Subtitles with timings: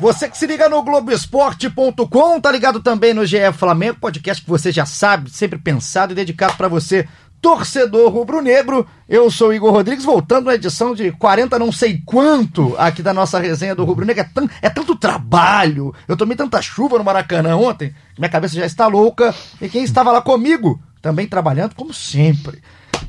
[0.00, 4.72] Você que se liga no Globoesporte.com, tá ligado também no GE Flamengo, podcast que você
[4.72, 7.06] já sabe, sempre pensado e dedicado para você,
[7.38, 8.86] torcedor rubro-negro.
[9.06, 13.38] Eu sou Igor Rodrigues, voltando na edição de 40 não sei quanto aqui da nossa
[13.38, 14.24] resenha do rubro-negro.
[14.62, 18.86] É, é tanto trabalho, eu tomei tanta chuva no Maracanã ontem, minha cabeça já está
[18.86, 19.34] louca.
[19.60, 22.62] E quem estava lá comigo, também trabalhando, como sempre,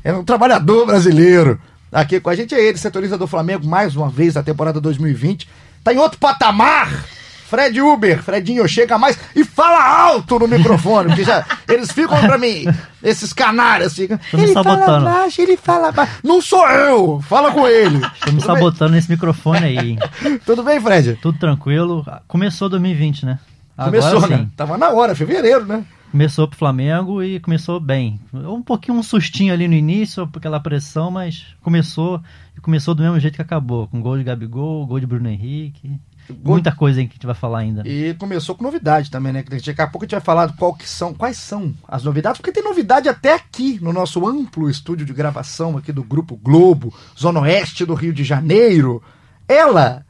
[0.04, 1.58] é um trabalhador brasileiro.
[1.90, 5.48] Aqui com a gente é ele, setorista do Flamengo, mais uma vez na temporada 2020
[5.82, 7.04] tá em outro patamar.
[7.52, 12.38] Fred Uber, Fredinho, chega mais e fala alto no microfone, porque já, eles ficam pra
[12.38, 12.64] mim,
[13.02, 14.18] esses canários ficam.
[14.32, 14.86] Me ele sabotando.
[14.86, 16.12] fala baixo, ele fala baixo.
[16.24, 18.00] Não sou eu, fala com ele.
[18.00, 19.76] Tô me Tudo sabotando nesse microfone aí.
[20.22, 20.38] bem?
[20.46, 21.18] Tudo bem, Fred?
[21.20, 22.06] Tudo tranquilo.
[22.26, 23.38] Começou 2020, né?
[23.76, 24.38] Começou, Agora né?
[24.38, 24.50] sim.
[24.56, 25.84] Tava na hora, fevereiro, né?
[26.12, 28.20] Começou pro Flamengo e começou bem.
[28.34, 32.20] Um pouquinho um sustinho ali no início, aquela pressão, mas começou
[32.56, 33.88] e começou do mesmo jeito que acabou.
[33.88, 35.98] Com gol de Gabigol, gol de Bruno Henrique.
[36.28, 37.82] Gol- Muita coisa aí que a gente vai falar ainda.
[37.88, 39.42] E começou com novidade também, né?
[39.42, 42.52] Daqui a pouco a gente vai falar qual que são, quais são as novidades, porque
[42.52, 47.40] tem novidade até aqui no nosso amplo estúdio de gravação aqui do Grupo Globo, Zona
[47.40, 49.02] Oeste do Rio de Janeiro.
[49.48, 50.04] Ela,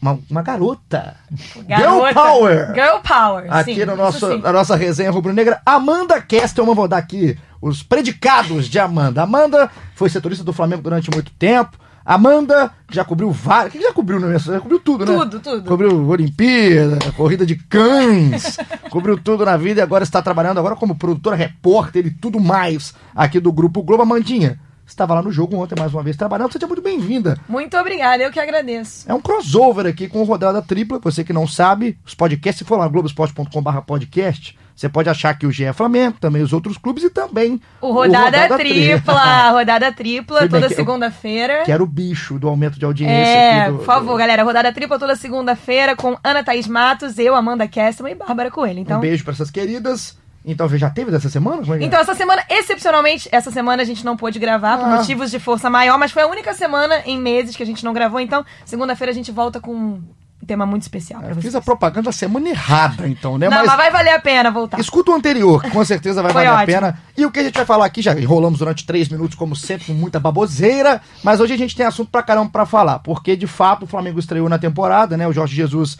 [0.00, 1.16] uma, uma garota.
[1.32, 2.72] Girl Power!
[2.74, 3.46] Girl Power.
[3.52, 4.40] Aqui sim, no nosso, sim.
[4.40, 9.22] na nossa resenha rubro-negra, Amanda Kestelman, vou dar aqui os predicados de Amanda.
[9.22, 11.78] Amanda foi setorista do Flamengo durante muito tempo.
[12.04, 13.74] Amanda já cobriu vários.
[13.74, 14.38] O que já cobriu, né?
[14.38, 15.16] Já cobriu tudo, né?
[15.16, 15.62] Tudo, tudo.
[15.66, 18.58] Cobriu Olimpíada, corrida de cães,
[18.90, 22.94] cobriu tudo na vida e agora está trabalhando agora como produtora, repórter e tudo mais
[23.14, 24.02] aqui do Grupo Globo.
[24.02, 26.52] Amandinha, estava lá no jogo ontem mais uma vez trabalhando.
[26.52, 27.38] Seja muito bem-vinda.
[27.48, 29.10] Muito obrigada, eu que agradeço.
[29.10, 30.98] É um crossover aqui com rodada tripla.
[31.02, 35.32] Você que não sabe, os podcasts, se for lá no globoesporte.com.br podcast, você pode achar
[35.38, 39.92] que o GE é Flamengo, também os outros clubes e também O Rodada, Tripla, Rodada
[39.92, 41.62] Tripla, Fui bem, toda que eu- segunda-feira.
[41.64, 43.70] que era o bicho do aumento de audiência É.
[43.70, 47.68] Do, por favor, do- galera, Rodada Tripla toda segunda-feira com Ana Thaís Matos, eu, Amanda
[47.68, 48.80] Kesselman e Bárbara Coelho.
[48.80, 50.18] Então, Um beijo para essas queridas.
[50.44, 51.62] Então, já teve dessa semana?
[51.74, 51.84] É é?
[51.84, 54.96] então essa semana, excepcionalmente, essa semana a gente não pôde gravar por Ah.
[54.96, 57.92] motivos de força maior, mas foi a única semana em meses que a gente não
[57.94, 61.46] gravou, então segunda-feira a gente volta com um tema muito especial pra Eu vocês.
[61.46, 63.48] fiz a propaganda da semana errada, então, né?
[63.48, 64.78] Não, mas mas vai valer a pena voltar.
[64.78, 66.66] Escuta o anterior, que com certeza vai valer a ótimo.
[66.66, 66.98] pena.
[67.16, 69.86] E o que a gente vai falar aqui, já enrolamos durante três minutos, como sempre,
[69.86, 73.46] com muita baboseira, mas hoje a gente tem assunto pra caramba pra falar, porque de
[73.46, 75.26] fato o Flamengo estreou na temporada, né?
[75.26, 75.96] O Jorge Jesus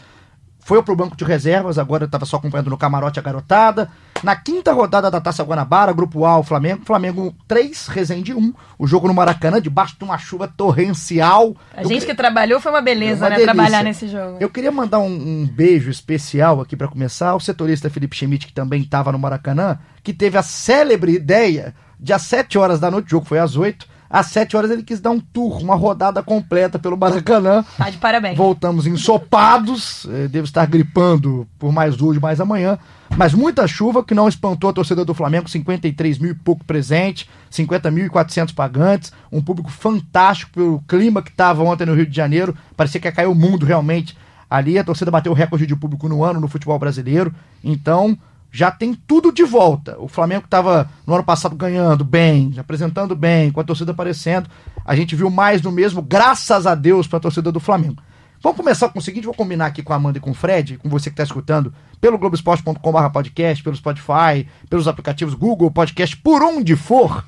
[0.67, 3.87] foi pro banco de reservas, agora estava só acompanhando no camarote a garotada.
[4.23, 8.51] Na quinta rodada da Taça Guanabara, Grupo A, o Flamengo, Flamengo 3, Resende 1.
[8.79, 11.55] O jogo no Maracanã, debaixo de uma chuva torrencial.
[11.75, 13.35] A Eu gente que- que trabalhou foi uma beleza, Uma né?
[13.35, 13.53] delícia.
[13.53, 14.37] Trabalhar nesse jogo.
[14.39, 15.05] Eu queria mandar um,
[15.43, 19.77] um beijo especial aqui pra começar ao setorista Felipe Schmidt, que também estava no Maracanã,
[20.03, 23.55] que teve a célebre ideia de às 7 horas da noite, o jogo foi às
[23.55, 27.65] 8, às 7 horas ele quis dar um tour, uma rodada completa pelo Maracanã.
[27.77, 28.37] Tá de parabéns.
[28.37, 32.77] Voltamos ensopados, eh, devo estar gripando por mais hoje, mais amanhã.
[33.17, 37.29] Mas muita chuva que não espantou a torcida do Flamengo, 53 mil e pouco presente,
[37.51, 42.99] 50.400 pagantes, um público fantástico pelo clima que estava ontem no Rio de Janeiro, parecia
[42.99, 44.17] que ia cair o mundo realmente
[44.49, 44.77] ali.
[44.77, 47.33] A torcida bateu o recorde de público no ano no futebol brasileiro,
[47.63, 48.17] então
[48.55, 49.97] já tem tudo de volta.
[49.99, 54.49] O Flamengo estava no ano passado ganhando bem, apresentando bem, com a torcida aparecendo.
[54.85, 58.01] A gente viu mais do mesmo, graças a Deus, para a torcida do Flamengo.
[58.41, 60.77] Vamos começar com o seguinte, vou combinar aqui com a Amanda e com o Fred,
[60.77, 66.41] com você que está escutando, pelo globoesporte.com.br podcast, pelo Spotify, pelos aplicativos Google Podcast, por
[66.41, 67.25] onde for.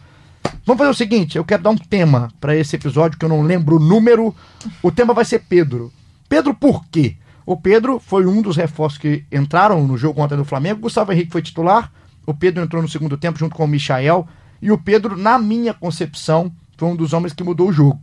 [0.66, 3.41] Vamos fazer o seguinte, eu quero dar um tema para esse episódio, que eu não
[3.41, 4.33] lembro o número.
[4.81, 5.91] O tema vai ser Pedro.
[6.29, 7.17] Pedro por quê?
[7.47, 10.82] O Pedro foi um dos reforços que entraram no jogo ontem do Flamengo.
[10.82, 11.90] Gustavo Henrique foi titular.
[12.26, 14.28] O Pedro entrou no segundo tempo junto com o Michael.
[14.61, 18.02] E o Pedro, na minha concepção, foi um dos homens que mudou o jogo.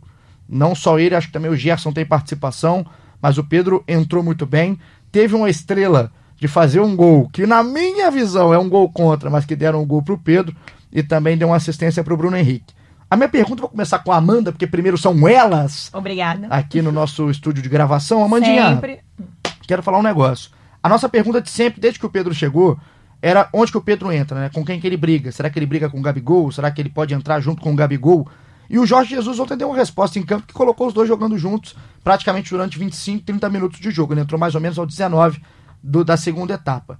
[0.49, 2.83] Não só ele, acho que também o Gerson tem participação.
[3.21, 4.79] Mas o Pedro entrou muito bem.
[5.11, 9.29] Teve uma estrela de fazer um gol, que na minha visão é um gol contra,
[9.29, 10.55] mas que deram um gol pro Pedro.
[10.91, 12.73] E também deu uma assistência pro Bruno Henrique.
[13.11, 16.47] A minha pergunta, vou começar com a Amanda, porque primeiro são elas Obrigada.
[16.49, 18.23] aqui no nosso estúdio de gravação.
[18.23, 19.01] Amandinha, Sempre.
[19.67, 20.51] Quero falar um negócio.
[20.81, 22.77] A nossa pergunta de sempre, desde que o Pedro chegou,
[23.21, 24.49] era onde que o Pedro entra, né?
[24.53, 25.31] Com quem que ele briga?
[25.31, 26.51] Será que ele briga com o Gabigol?
[26.51, 28.27] Será que ele pode entrar junto com o Gabigol?
[28.69, 31.37] E o Jorge Jesus ontem deu uma resposta em campo que colocou os dois jogando
[31.37, 34.13] juntos praticamente durante 25, 30 minutos de jogo.
[34.13, 35.41] Ele entrou mais ou menos aos 19
[35.81, 36.99] do- da segunda etapa.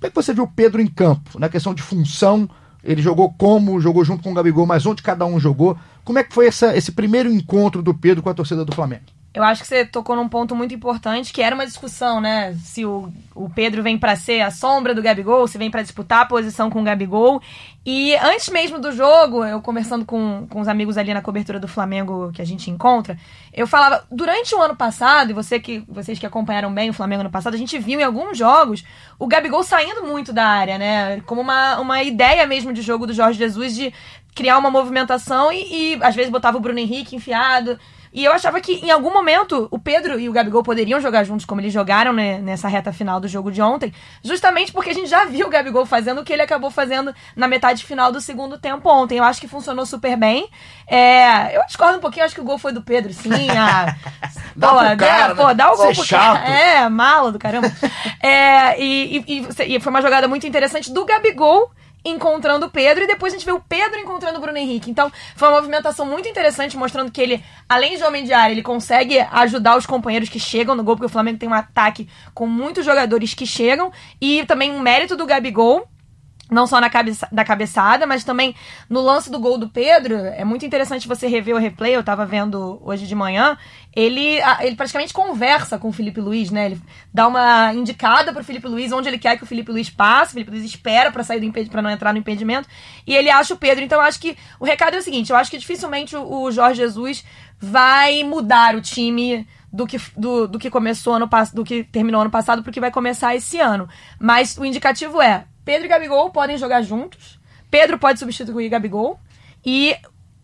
[0.00, 2.48] Como é que você viu o Pedro em campo, na questão de função?
[2.82, 5.76] Ele jogou como, jogou junto com o Gabigol, mas onde cada um jogou?
[6.04, 9.04] Como é que foi essa, esse primeiro encontro do Pedro com a torcida do Flamengo?
[9.34, 12.54] Eu acho que você tocou num ponto muito importante, que era uma discussão, né?
[12.62, 16.20] Se o, o Pedro vem para ser a sombra do Gabigol, se vem para disputar
[16.20, 17.42] a posição com o Gabigol.
[17.84, 21.66] E antes mesmo do jogo, eu conversando com, com os amigos ali na cobertura do
[21.66, 23.18] Flamengo que a gente encontra,
[23.52, 27.24] eu falava, durante o ano passado, e você que, vocês que acompanharam bem o Flamengo
[27.24, 28.84] no passado, a gente viu em alguns jogos
[29.18, 31.20] o Gabigol saindo muito da área, né?
[31.22, 33.92] Como uma, uma ideia mesmo de jogo do Jorge Jesus de
[34.32, 37.76] criar uma movimentação e, e às vezes botava o Bruno Henrique enfiado.
[38.14, 41.44] E eu achava que em algum momento o Pedro e o Gabigol poderiam jogar juntos
[41.44, 45.08] como eles jogaram né, nessa reta final do jogo de ontem, justamente porque a gente
[45.08, 48.56] já viu o Gabigol fazendo o que ele acabou fazendo na metade final do segundo
[48.56, 49.18] tempo ontem.
[49.18, 50.48] Eu acho que funcionou super bem.
[50.86, 53.50] É, eu discordo um pouquinho, acho que o gol foi do Pedro, sim.
[53.50, 53.96] A,
[54.54, 56.40] dá pô, pro cara, dá, pô, dá o gol pro chato.
[56.40, 56.48] cara.
[56.48, 57.68] É, mala do caramba.
[58.22, 61.70] É, e- e- e foi uma jogada muito interessante do Gabigol
[62.04, 64.90] encontrando Pedro e depois a gente vê o Pedro encontrando o Bruno Henrique.
[64.90, 68.62] Então, foi uma movimentação muito interessante, mostrando que ele, além de homem de área, ele
[68.62, 72.46] consegue ajudar os companheiros que chegam no gol, porque o Flamengo tem um ataque com
[72.46, 73.90] muitos jogadores que chegam,
[74.20, 75.88] e também um mérito do Gabigol,
[76.50, 78.54] não só na cabeça, da cabeçada, mas também
[78.88, 80.16] no lance do gol do Pedro.
[80.16, 83.56] É muito interessante você rever o replay, eu tava vendo hoje de manhã.
[83.94, 86.66] Ele, ele praticamente conversa com o Felipe Luiz, né?
[86.66, 86.80] Ele
[87.12, 90.30] dá uma indicada pro Felipe Luiz onde ele quer que o Felipe Luiz passe.
[90.30, 92.68] O Felipe Luiz espera pra sair do impedimento, para não entrar no impedimento.
[93.06, 93.84] E ele acha o Pedro.
[93.84, 96.80] Então eu acho que o recado é o seguinte: eu acho que dificilmente o, Jorge
[96.80, 97.24] Jesus
[97.58, 102.30] vai mudar o time do que, do, do que começou ano do que terminou ano
[102.30, 103.88] passado, porque vai começar esse ano.
[104.18, 107.38] Mas o indicativo é: Pedro e Gabigol podem jogar juntos.
[107.70, 109.18] Pedro pode substituir Gabigol.
[109.64, 109.96] E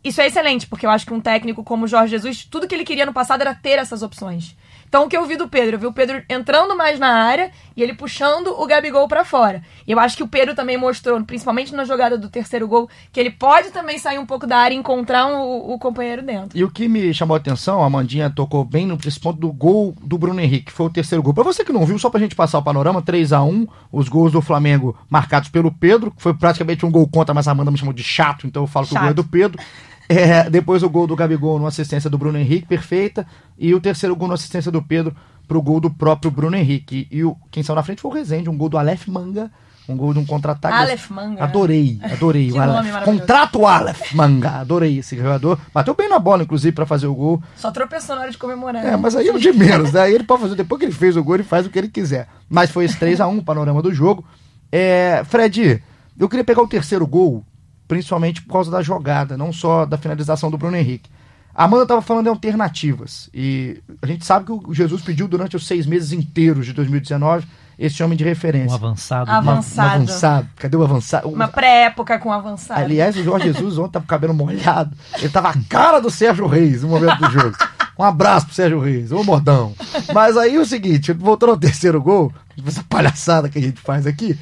[0.03, 2.85] isso é excelente, porque eu acho que um técnico como Jorge Jesus, tudo que ele
[2.85, 4.57] queria no passado era ter essas opções.
[4.91, 5.77] Então o que eu vi do Pedro?
[5.77, 9.63] Eu vi o Pedro entrando mais na área e ele puxando o Gabigol pra fora.
[9.87, 13.21] E eu acho que o Pedro também mostrou, principalmente na jogada do terceiro gol, que
[13.21, 16.59] ele pode também sair um pouco da área e encontrar um- o companheiro dentro.
[16.59, 19.53] E o que me chamou a atenção, a Amandinha tocou bem no nesse ponto do
[19.53, 21.33] gol do Bruno Henrique, que foi o terceiro gol.
[21.33, 24.09] Pra você que não viu, só pra gente passar o panorama, 3 a 1 os
[24.09, 27.71] gols do Flamengo marcados pelo Pedro, que foi praticamente um gol contra, mas a Amanda
[27.71, 29.03] me chamou de chato, então eu falo que o Chato.
[29.05, 29.63] gol é do Pedro.
[30.11, 33.25] É, depois o gol do Gabigol numa assistência do Bruno Henrique, perfeita.
[33.57, 35.15] E o terceiro gol na assistência do Pedro
[35.47, 37.07] pro gol do próprio Bruno Henrique.
[37.13, 39.49] E o, quem saiu na frente foi o Rezende, um gol do Aleph Manga,
[39.89, 40.75] um gol de um contra-ataque.
[40.75, 41.45] Aleph Manga.
[41.45, 42.51] Adorei, adorei.
[42.51, 43.05] Que o Aleph.
[43.05, 45.61] Contrato Aleph Manga, adorei esse jogador.
[45.73, 47.41] Bateu bem na bola, inclusive, pra fazer o gol.
[47.55, 48.85] Só tropeçou na hora de comemorar.
[48.85, 50.01] É, mas aí é o de menos, né?
[50.01, 51.89] Aí ele pode fazer, depois que ele fez o gol, ele faz o que ele
[51.89, 52.27] quiser.
[52.49, 54.25] Mas foi esse 3x1, o panorama do jogo.
[54.73, 55.81] É, Fred,
[56.19, 57.45] eu queria pegar o terceiro gol,
[57.91, 61.11] principalmente por causa da jogada, não só da finalização do Bruno Henrique.
[61.53, 63.29] A Amanda estava falando de alternativas.
[63.35, 67.45] E a gente sabe que o Jesus pediu durante os seis meses inteiros de 2019
[67.77, 68.77] esse homem de Um referência.
[68.77, 69.29] avançado.
[69.29, 69.95] Avan- Uma- um avançado.
[69.97, 70.49] avançado.
[70.55, 71.29] Cadê o avançado?
[71.29, 72.81] Uma pré-época com avançado.
[72.81, 74.97] Aliás, o Jorge Jesus ontem tava com o cabelo molhado.
[75.19, 77.57] Ele tava a cara do Sérgio Reis no momento do jogo.
[77.99, 79.75] Um abraço pro Sérgio Reis, ô mordão.
[80.15, 82.33] Mas aí o seguinte, voltando ao terceiro gol,
[82.65, 84.39] essa palhaçada que a gente faz aqui,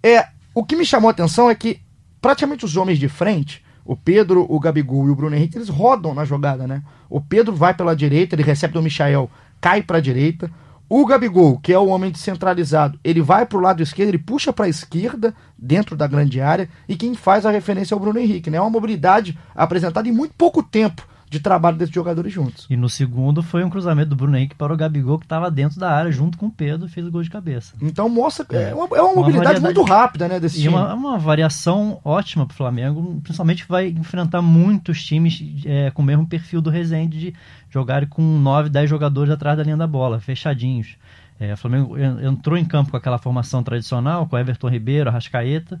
[0.00, 1.80] é o que me chamou a atenção é que
[2.24, 6.14] praticamente os homens de frente, o Pedro, o Gabigol e o Bruno Henrique, eles rodam
[6.14, 6.82] na jogada, né?
[7.10, 9.30] O Pedro vai pela direita, ele recebe do Michael,
[9.60, 10.50] cai pra direita.
[10.88, 14.70] O Gabigol, que é o homem descentralizado, ele vai pro lado esquerdo, ele puxa pra
[14.70, 18.56] esquerda, dentro da grande área, e quem faz a referência é o Bruno Henrique, né?
[18.56, 22.66] É uma mobilidade apresentada em muito pouco tempo de trabalho desses jogadores juntos.
[22.70, 25.78] E no segundo foi um cruzamento do Bruno Henrique para o Gabigol, que estava dentro
[25.78, 27.74] da área, junto com o Pedro, e fez o gol de cabeça.
[27.82, 28.46] Então mostra.
[28.56, 30.40] É uma, é uma mobilidade muito rápida, né?
[30.40, 30.74] Desse E time.
[30.74, 36.00] uma, uma variação ótima para o Flamengo, principalmente que vai enfrentar muitos times é, com
[36.02, 37.34] o mesmo perfil do Rezende de
[37.70, 40.96] jogarem com 9, 10 jogadores atrás da linha da bola, fechadinhos.
[41.40, 45.80] É, o Flamengo en- entrou em campo com aquela formação tradicional, com Everton Ribeiro, Arrascaeta,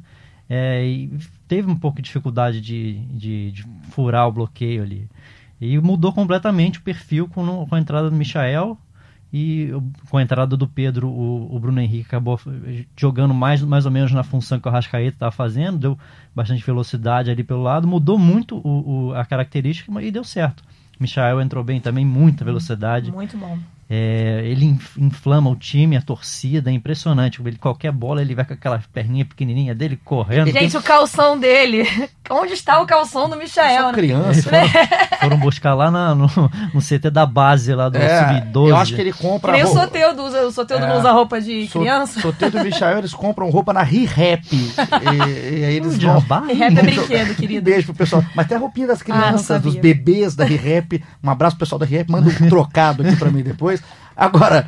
[0.50, 1.10] é, e
[1.48, 5.08] teve um pouco de dificuldade de, de, de furar o bloqueio ali.
[5.60, 8.76] E mudou completamente o perfil com, com a entrada do Michael
[9.32, 9.70] e
[10.10, 12.38] com a entrada do Pedro, o, o Bruno Henrique acabou
[12.96, 15.98] jogando mais, mais ou menos na função que o Arrascaeta estava fazendo, deu
[16.34, 20.62] bastante velocidade ali pelo lado, mudou muito o, o- a característica e deu certo.
[21.00, 23.10] Michael entrou bem também, muita velocidade.
[23.10, 23.58] Muito bom.
[23.96, 27.40] É, ele inf- inflama o time, a torcida, é impressionante.
[27.40, 30.50] Ele, qualquer bola ele vai com aquela perninha pequenininha dele correndo.
[30.50, 31.86] Gente, o calção dele.
[32.30, 33.82] Onde está o calção do Michael?
[33.82, 33.92] Só né?
[33.92, 34.30] criança.
[34.30, 36.26] Eles foram, foram buscar lá na- no,
[36.72, 38.68] no CT da base lá do É, Sub-12.
[38.68, 39.80] eu acho que ele Que compra nem o roupa.
[39.82, 40.40] Soteudo usa.
[40.46, 40.88] O Soteudo É.
[40.88, 42.20] não usa roupa de So- criança.
[42.20, 44.42] Soteldo e Michael, eles compram roupa na Re-Rap.
[45.04, 46.18] E, e aí eles De vão.
[46.20, 46.44] jabá?
[46.48, 47.64] E rap é brinquedo, Um querido.
[47.70, 48.24] beijo pro pessoal.
[48.34, 49.70] Mas tem a roupinha das Ah, crianças, sabia.
[49.70, 51.02] dos bebês da Re-Rap.
[51.22, 52.10] Um abraço pro pessoal da Re-Rap.
[52.10, 53.82] Manda um trocado aqui pra mim depois.
[54.16, 54.66] Agora,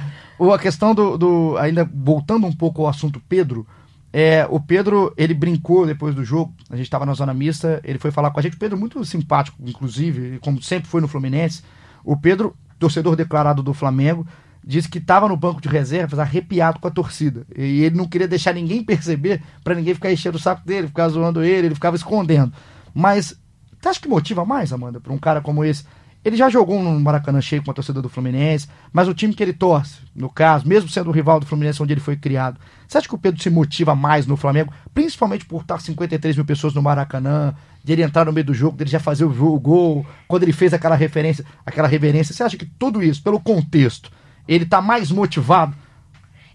[0.54, 3.66] a questão do, do- Ainda voltando um pouco ao assunto Pedro.
[4.12, 7.98] É, o Pedro, ele brincou depois do jogo, a gente estava na zona mista, ele
[7.98, 11.62] foi falar com a gente, o Pedro muito simpático, inclusive, como sempre foi no Fluminense.
[12.02, 14.26] O Pedro, torcedor declarado do Flamengo,
[14.64, 17.46] disse que estava no banco de reservas arrepiado com a torcida.
[17.54, 21.08] E ele não queria deixar ninguém perceber, para ninguém ficar enchendo o saco dele, ficar
[21.10, 22.52] zoando ele, ele ficava escondendo.
[22.94, 23.38] Mas,
[23.78, 25.84] você acha que motiva mais, Amanda, para um cara como esse?
[26.26, 29.40] Ele já jogou no Maracanã cheio com a torcida do Fluminense, mas o time que
[29.40, 32.98] ele torce, no caso, mesmo sendo o rival do Fluminense onde ele foi criado, você
[32.98, 36.74] acha que o Pedro se motiva mais no Flamengo, principalmente por estar 53 mil pessoas
[36.74, 37.54] no Maracanã,
[37.84, 40.42] de ele entrar no meio do jogo, dele já fazer o, jogo, o gol, quando
[40.42, 44.10] ele fez aquela referência, aquela reverência, você acha que tudo isso, pelo contexto,
[44.48, 45.76] ele está mais motivado?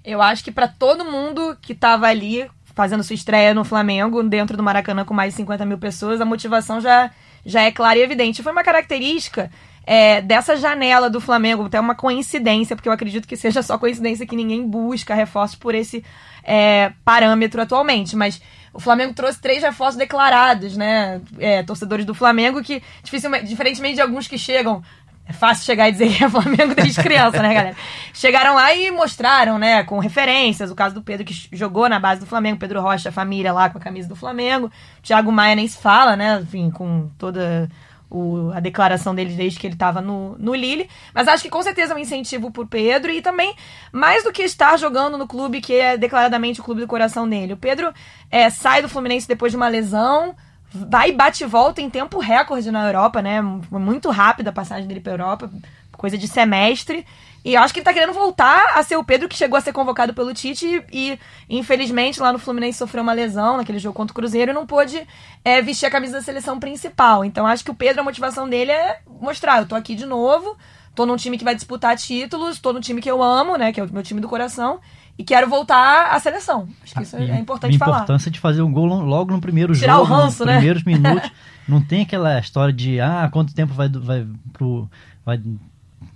[0.04, 4.58] Eu acho que para todo mundo que estava ali fazendo sua estreia no Flamengo, dentro
[4.58, 7.10] do Maracanã com mais de 50 mil pessoas, a motivação já
[7.46, 8.44] já é clara e evidente.
[8.44, 9.52] Foi uma característica
[9.86, 14.26] é, dessa janela do Flamengo, até uma coincidência, porque eu acredito que seja só coincidência
[14.26, 16.04] que ninguém busca reforços por esse
[16.44, 18.16] é, parâmetro atualmente.
[18.16, 18.42] Mas
[18.74, 21.22] o Flamengo trouxe três reforços declarados, né?
[21.40, 24.82] É, torcedores do Flamengo que, dificilmente, diferentemente de alguns que chegam
[25.26, 27.76] é fácil chegar e dizer que é Flamengo desde criança, né, galera?
[28.14, 32.20] Chegaram lá e mostraram, né, com referências, o caso do Pedro que jogou na base
[32.20, 34.72] do Flamengo, Pedro Rocha, a família lá com a camisa do Flamengo.
[35.02, 37.70] Thiago Maia nem se fala, né, enfim, com toda
[38.12, 40.90] o, a declaração dele desde que ele estava no, no Lille.
[41.14, 43.56] Mas acho que com certeza é um incentivo por Pedro e também,
[43.92, 47.54] mais do que estar jogando no clube que é declaradamente o clube do coração dele.
[47.54, 47.94] O Pedro
[48.30, 50.36] é, sai do Fluminense depois de uma lesão
[50.74, 53.42] vai e bate e volta em tempo recorde na Europa, né?
[53.42, 55.52] Muito rápida a passagem dele pra Europa,
[55.98, 57.06] coisa de semestre.
[57.44, 59.74] E acho que ele tá querendo voltar a ser o Pedro que chegou a ser
[59.74, 61.18] convocado pelo Tite e,
[61.50, 65.06] infelizmente, lá no Fluminense sofreu uma lesão naquele jogo contra o Cruzeiro e não pôde
[65.44, 67.26] é, vestir a camisa da seleção principal.
[67.26, 70.56] Então acho que o Pedro, a motivação dele é mostrar, eu tô aqui de novo,
[70.94, 73.74] tô num time que vai disputar títulos, tô num time que eu amo, né?
[73.74, 74.80] Que é o meu time do coração
[75.18, 76.68] e quero voltar à seleção.
[76.84, 77.92] Acho que isso é importante falar.
[77.92, 80.54] A importância de fazer um gol logo no primeiro Tirar jogo, o ranço, nos né?
[80.56, 81.32] primeiros minutos.
[81.68, 84.90] Não tem aquela história de ah, quanto tempo vai, vai, pro,
[85.26, 85.40] vai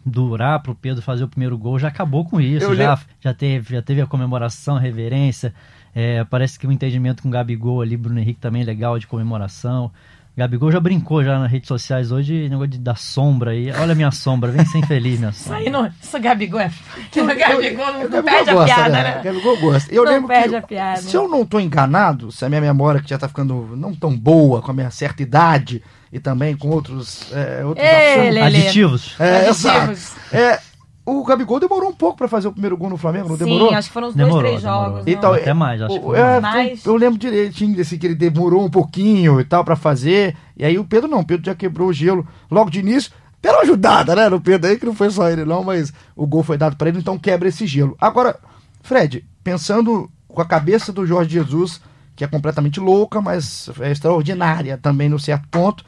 [0.06, 1.80] durar para o Pedro fazer o primeiro gol.
[1.80, 2.66] Já acabou com isso.
[2.66, 5.54] Eu Já, já, teve, já teve a comemoração, a reverência.
[5.94, 9.08] É, parece que o entendimento com o Gabigol ali, Bruno Henrique também é legal de
[9.08, 9.92] comemoração.
[10.38, 13.72] Gabigol já brincou já nas redes sociais hoje, negócio de dar sombra aí.
[13.72, 15.60] Olha a minha sombra, vem ser infeliz minha Isso sombra.
[15.60, 15.90] aí não.
[16.02, 16.72] Isso Gabigol é.
[17.16, 19.04] O Gabigol não, O não Gabigol perde a gosta, piada, né?
[19.04, 19.22] né?
[19.24, 19.94] Gabigol gosta.
[19.94, 21.02] Eu Não lembro perde que, a piada.
[21.02, 24.18] se eu não estou enganado, se a minha memória que já está ficando não tão
[24.18, 28.30] boa com a minha certa idade e também com outros, é, outros Ei.
[28.32, 28.42] Lelê.
[28.42, 29.16] Aditivos.
[29.20, 29.60] É, Aditivos.
[29.66, 29.98] exato.
[30.34, 30.60] É,
[31.06, 33.74] o Gabigol demorou um pouco para fazer o primeiro gol no Flamengo, não Sim, demorou?
[33.74, 34.86] acho que foram os dois, Demorou, três demorou.
[34.94, 35.04] jogos.
[35.08, 35.38] Então, não.
[35.40, 36.86] Até mais, acho que O- é, mais.
[36.86, 40.36] Eu lembro direitinho desse que ele demorou um pouquinho e tal pra fazer.
[40.58, 43.12] E aí o Pedro não, o Pedro já quebrou o gelo logo de início.
[43.44, 46.42] Uma ajudada, né, no Pedro aí, que não foi só ele não, mas o gol
[46.42, 47.96] foi dado pra ele, então quebra esse gelo.
[48.02, 48.40] Agora,
[48.82, 51.80] Fred, pensando com a cabeça do Jorge Jesus,
[52.16, 55.86] que é completamente louca, mas é extraordinária também no certo ponto,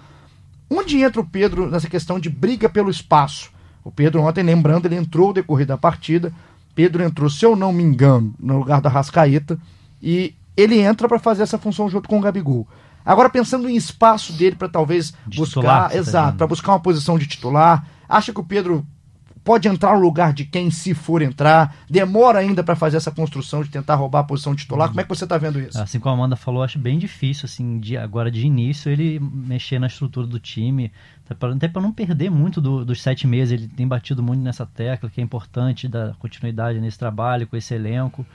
[0.69, 3.50] onde entra o Pedro nessa questão de briga pelo espaço?
[3.88, 6.34] O Pedro ontem, lembrando, ele entrou no decorrer da partida.
[6.75, 9.58] Pedro entrou, se eu não me engano, no lugar da Rascaeta.
[10.03, 12.67] E ele entra para fazer essa função junto com o Gabigol.
[13.06, 15.62] Agora, pensando em espaço dele para talvez De buscar.
[15.62, 16.38] titular, tá exato, dizendo.
[16.38, 17.88] para buscar uma posição de titular.
[18.10, 18.86] Acha que o Pedro
[19.47, 21.73] pode entrar no lugar de quem, se for entrar?
[21.89, 24.89] Demora ainda para fazer essa construção de tentar roubar a posição titular?
[24.89, 25.81] Como é que você está vendo isso?
[25.81, 29.79] Assim como a Amanda falou, acho bem difícil, assim, de, agora de início, ele mexer
[29.79, 30.91] na estrutura do time.
[31.29, 35.09] Até para não perder muito do- dos sete meses, ele tem batido muito nessa tecla,
[35.09, 38.25] que é importante dar continuidade nesse trabalho, com esse elenco.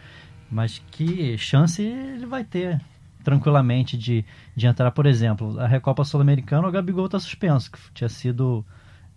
[0.50, 2.80] Mas que chance ele vai ter
[3.22, 4.24] tranquilamente de,
[4.56, 8.64] de entrar, por exemplo, a Recopa Sul-Americana, o Gabigol está suspenso, que tinha sido.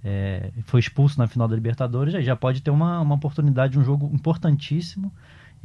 [0.05, 3.79] É, foi expulso na final da Libertadores, aí já pode ter uma, uma oportunidade de
[3.79, 5.11] um jogo importantíssimo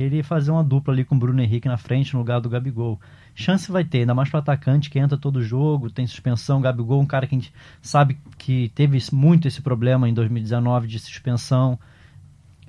[0.02, 2.99] ele fazer uma dupla ali com o Bruno Henrique na frente no lugar do Gabigol.
[3.35, 6.61] Chance vai ter, ainda mais para atacante que entra todo jogo, tem suspensão.
[6.61, 10.99] Gabigol, um cara que a gente sabe que teve muito esse problema em 2019 de
[10.99, 11.78] suspensão.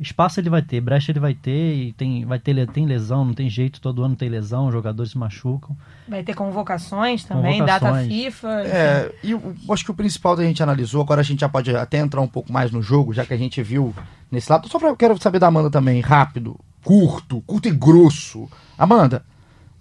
[0.02, 3.36] Espaço ele vai ter, brecha ele vai ter, e tem, vai ter, tem lesão, não
[3.36, 5.78] tem jeito, todo ano tem lesão, os jogadores se machucam.
[6.08, 8.12] Vai ter convocações também, data Convocações.
[8.12, 8.62] FIFA.
[8.66, 11.76] É, e eu acho que o principal da gente analisou, agora a gente já pode
[11.76, 13.94] até entrar um pouco mais no jogo, já que a gente viu
[14.32, 14.68] nesse lado.
[14.68, 18.50] Só pra, eu quero saber da Amanda também, rápido, curto, curto e grosso.
[18.76, 19.24] Amanda,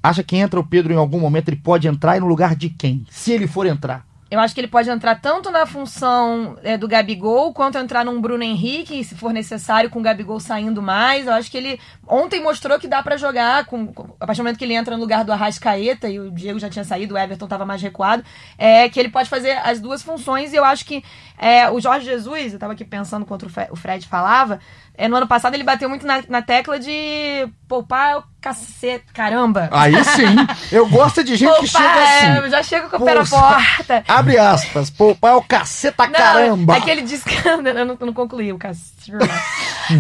[0.03, 2.69] acha que entra o Pedro em algum momento, ele pode entrar e no lugar de
[2.69, 3.07] quem?
[3.09, 4.10] Se ele for entrar.
[4.31, 8.21] Eu acho que ele pode entrar tanto na função é, do Gabigol, quanto entrar num
[8.21, 11.27] Bruno Henrique, se for necessário, com o Gabigol saindo mais.
[11.27, 14.45] Eu acho que ele ontem mostrou que dá pra jogar, com, com- a partir do
[14.45, 17.19] momento que ele entra no lugar do Arrascaeta, e o Diego já tinha saído, o
[17.19, 18.25] Everton tava mais recuado,
[18.57, 20.53] é que ele pode fazer as duas funções.
[20.53, 21.03] E eu acho que
[21.37, 24.61] é, o Jorge Jesus, eu tava aqui pensando enquanto o Fe- o Fred falava,
[24.95, 29.05] é, no ano passado ele bateu muito na, na tecla de poupar é o cacete,
[29.15, 29.69] caramba.
[29.71, 30.35] Aí sim.
[30.73, 32.51] Eu gosto de gente que chega Poupar, é, assim.
[32.51, 34.05] já chega com o pé na porta.
[34.09, 34.91] Abre aspas.
[34.91, 36.77] Poupar é o caceta Não, caramba.
[36.77, 38.81] É que ele disse que eu não, não concluí o caso.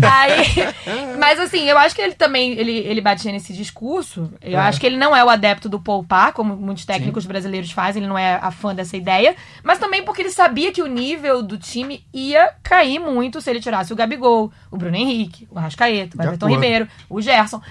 [0.03, 1.00] Aí,
[1.31, 4.33] mas assim, eu acho que ele também ele, ele batia nesse discurso.
[4.41, 4.63] Eu É.
[4.63, 8.09] acho que ele não é o adepto do poupar, como muitos técnicos brasileiros fazem, ele
[8.09, 9.37] não é a fã dessa ideia.
[9.63, 13.61] Mas também porque ele sabia que o nível do time ia cair muito se ele
[13.61, 16.49] tirasse o Gabigol, o Bruno Henrique, o Arrascaeta, o Everton.
[16.49, 17.63] Ribeiro, o Gerson.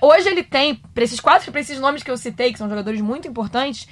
[0.00, 3.00] Hoje ele tem, pra esses quatro, pra esses nomes que eu citei, que são jogadores
[3.00, 3.88] muito importantes,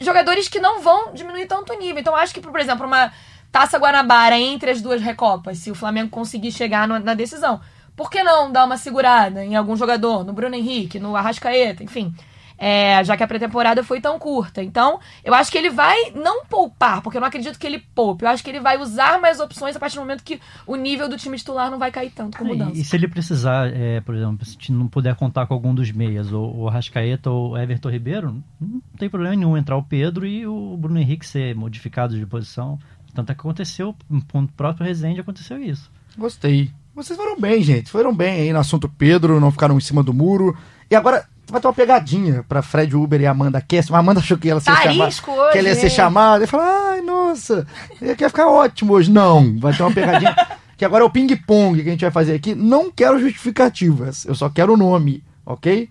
[0.00, 2.00] jogadores que não vão diminuir tanto o nível.
[2.00, 3.12] Então, acho que, por exemplo, uma
[3.52, 7.60] Taça Guanabara entre as duas Recopas, se o Flamengo conseguir chegar na decisão,
[7.96, 12.14] por que não dar uma segurada em algum jogador, no Bruno Henrique, no Arrascaeta, enfim.
[12.56, 14.62] É, já que a pré-temporada foi tão curta.
[14.62, 18.24] Então, eu acho que ele vai não poupar, porque eu não acredito que ele poupe.
[18.24, 21.08] Eu acho que ele vai usar mais opções a partir do momento que o nível
[21.08, 22.76] do time titular não vai cair tanto com mudança.
[22.76, 25.90] E, e se ele precisar, é, por exemplo, se não puder contar com algum dos
[25.90, 30.24] meias, ou o Arrascaeta ou o Everton Ribeiro, não tem problema nenhum entrar o Pedro
[30.24, 32.78] e o Bruno Henrique ser modificado de posição.
[33.12, 33.96] Tanto é que aconteceu,
[34.30, 35.90] com o próprio Rezende aconteceu isso.
[36.16, 36.72] Gostei.
[36.94, 37.90] Vocês foram bem, gente.
[37.90, 40.56] Foram bem aí no assunto Pedro, não ficaram em cima do muro.
[40.90, 43.90] E agora vai ter uma pegadinha pra Fred Uber e Amanda Kess.
[43.90, 45.04] Mas a Amanda achou que ela ia ser Tá chamada.
[45.08, 46.44] hoje, Que ela ia ser chamada.
[46.44, 47.66] E falou, ai, nossa,
[48.00, 49.10] ia quer ficar ótimo hoje.
[49.10, 50.34] Não, vai ter uma pegadinha.
[50.76, 52.54] que agora é o ping-pong que a gente vai fazer aqui.
[52.54, 54.24] Não quero justificativas.
[54.24, 55.88] Eu só quero o nome, ok?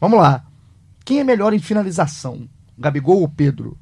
[0.00, 0.44] Vamos lá.
[1.04, 2.48] Quem é melhor em finalização?
[2.78, 3.76] Gabigol ou Pedro?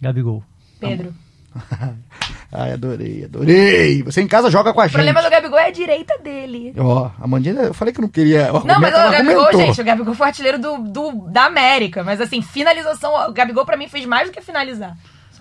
[0.00, 0.42] Gabigol.
[0.80, 1.14] Pedro.
[2.54, 4.02] Ai, adorei, adorei.
[4.02, 4.92] Você em casa joga com a O gente.
[4.94, 6.74] problema do Gabigol é a direita dele.
[6.78, 8.52] Ó, a Mandinha, eu falei que não queria.
[8.52, 9.60] O Não, mas o Gabigol, argumentou.
[9.60, 12.04] gente, o Gabigol foi artilheiro do, do- da América.
[12.04, 14.94] Mas assim, finalização, o Gabigol pra mim fez mais do que finalizar.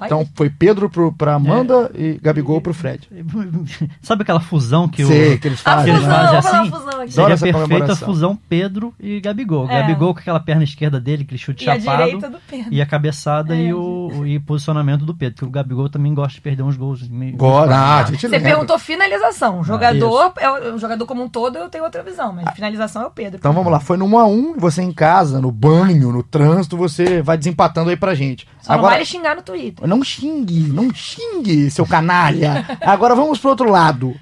[0.05, 3.07] Então foi Pedro pro, pra Amanda e Gabigol pro Fred.
[4.01, 5.39] Sabe aquela fusão que Sei, o.
[5.39, 5.93] que eles A fazem.
[5.93, 6.25] Eles fusão, né?
[6.25, 6.57] fazem assim?
[6.57, 7.19] uma fusão aqui.
[7.19, 9.69] Adoro Seria perfeita a fusão Pedro e Gabigol.
[9.69, 9.81] É.
[9.81, 12.03] Gabigol com aquela perna esquerda dele, aquele chute E a chapado.
[12.05, 12.67] direita do Pedro.
[12.73, 15.35] E a cabeçada É, e o e posicionamento do Pedro.
[15.35, 17.01] Porque o Gabigol também gosta de perder uns gols.
[17.33, 18.49] Agora, ah, a Você lembra.
[18.49, 19.59] perguntou finalização.
[19.59, 23.03] O jogador, é o, o jogador como um todo, eu tenho outra visão, mas finalização
[23.03, 23.37] é o Pedro.
[23.37, 27.37] Então vamos lá, foi no 1x1, você em casa, no banho, no trânsito, você vai
[27.37, 28.47] desempatando aí pra gente.
[28.61, 29.87] Só não Agora, vale xingar no Twitter.
[29.91, 32.65] Não xingue, não xingue, seu canalha.
[32.79, 34.15] Agora vamos pro outro lado.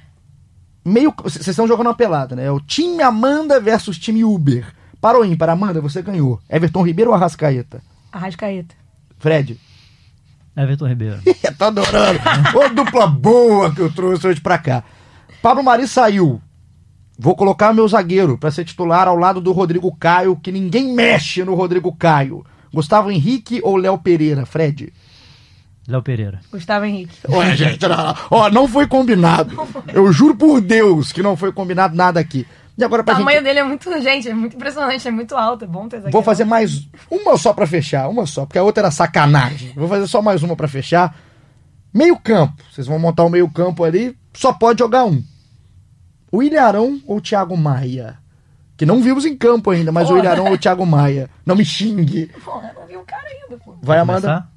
[0.84, 2.46] Meio, vocês estão jogando uma pelada, né?
[2.46, 4.66] É o time Amanda versus time Uber.
[5.00, 6.40] Parou ímpar, Amanda, você ganhou.
[6.50, 7.84] Everton Ribeiro ou Arrascaeta?
[8.12, 8.74] Arrascaeta.
[9.20, 9.60] Fred?
[10.58, 11.22] Everton Ribeiro.
[11.56, 12.20] tá adorando.
[12.56, 14.84] Ô dupla boa que eu trouxe hoje pra cá.
[15.40, 16.42] Pablo Mari saiu.
[17.18, 21.44] Vou colocar meu zagueiro pra ser titular ao lado do Rodrigo Caio, que ninguém mexe
[21.44, 22.44] no Rodrigo Caio.
[22.74, 24.92] Gustavo Henrique ou Léo Pereira, Fred?
[25.90, 26.40] Léo Pereira.
[26.52, 27.18] Gustavo Henrique.
[27.28, 29.56] Ué, gente, não, ó, não foi combinado.
[29.94, 32.46] Eu juro por Deus que não foi combinado nada aqui.
[32.78, 33.44] E agora O pra tamanho gente...
[33.46, 36.12] dele é muito, gente, é muito impressionante, é muito alto, é bom ter zagueiro.
[36.14, 39.74] Vou fazer mais uma só pra fechar, uma só, porque a outra era sacanagem.
[39.76, 41.14] Vou fazer só mais uma pra fechar.
[41.94, 45.22] Meio campo, vocês vão montar o meio campo ali, só pode jogar um.
[46.32, 48.18] O Ilharão ou o Thiago Maia?
[48.78, 50.20] Que não vimos em campo ainda, mas o Porra.
[50.22, 51.30] Ilharão ou o Thiago Maia.
[51.46, 52.32] Não me xingue.
[52.46, 53.76] Pô, eu não vi o cara ainda, pô.
[53.82, 54.22] Vai, Amanda.
[54.22, 54.52] começar?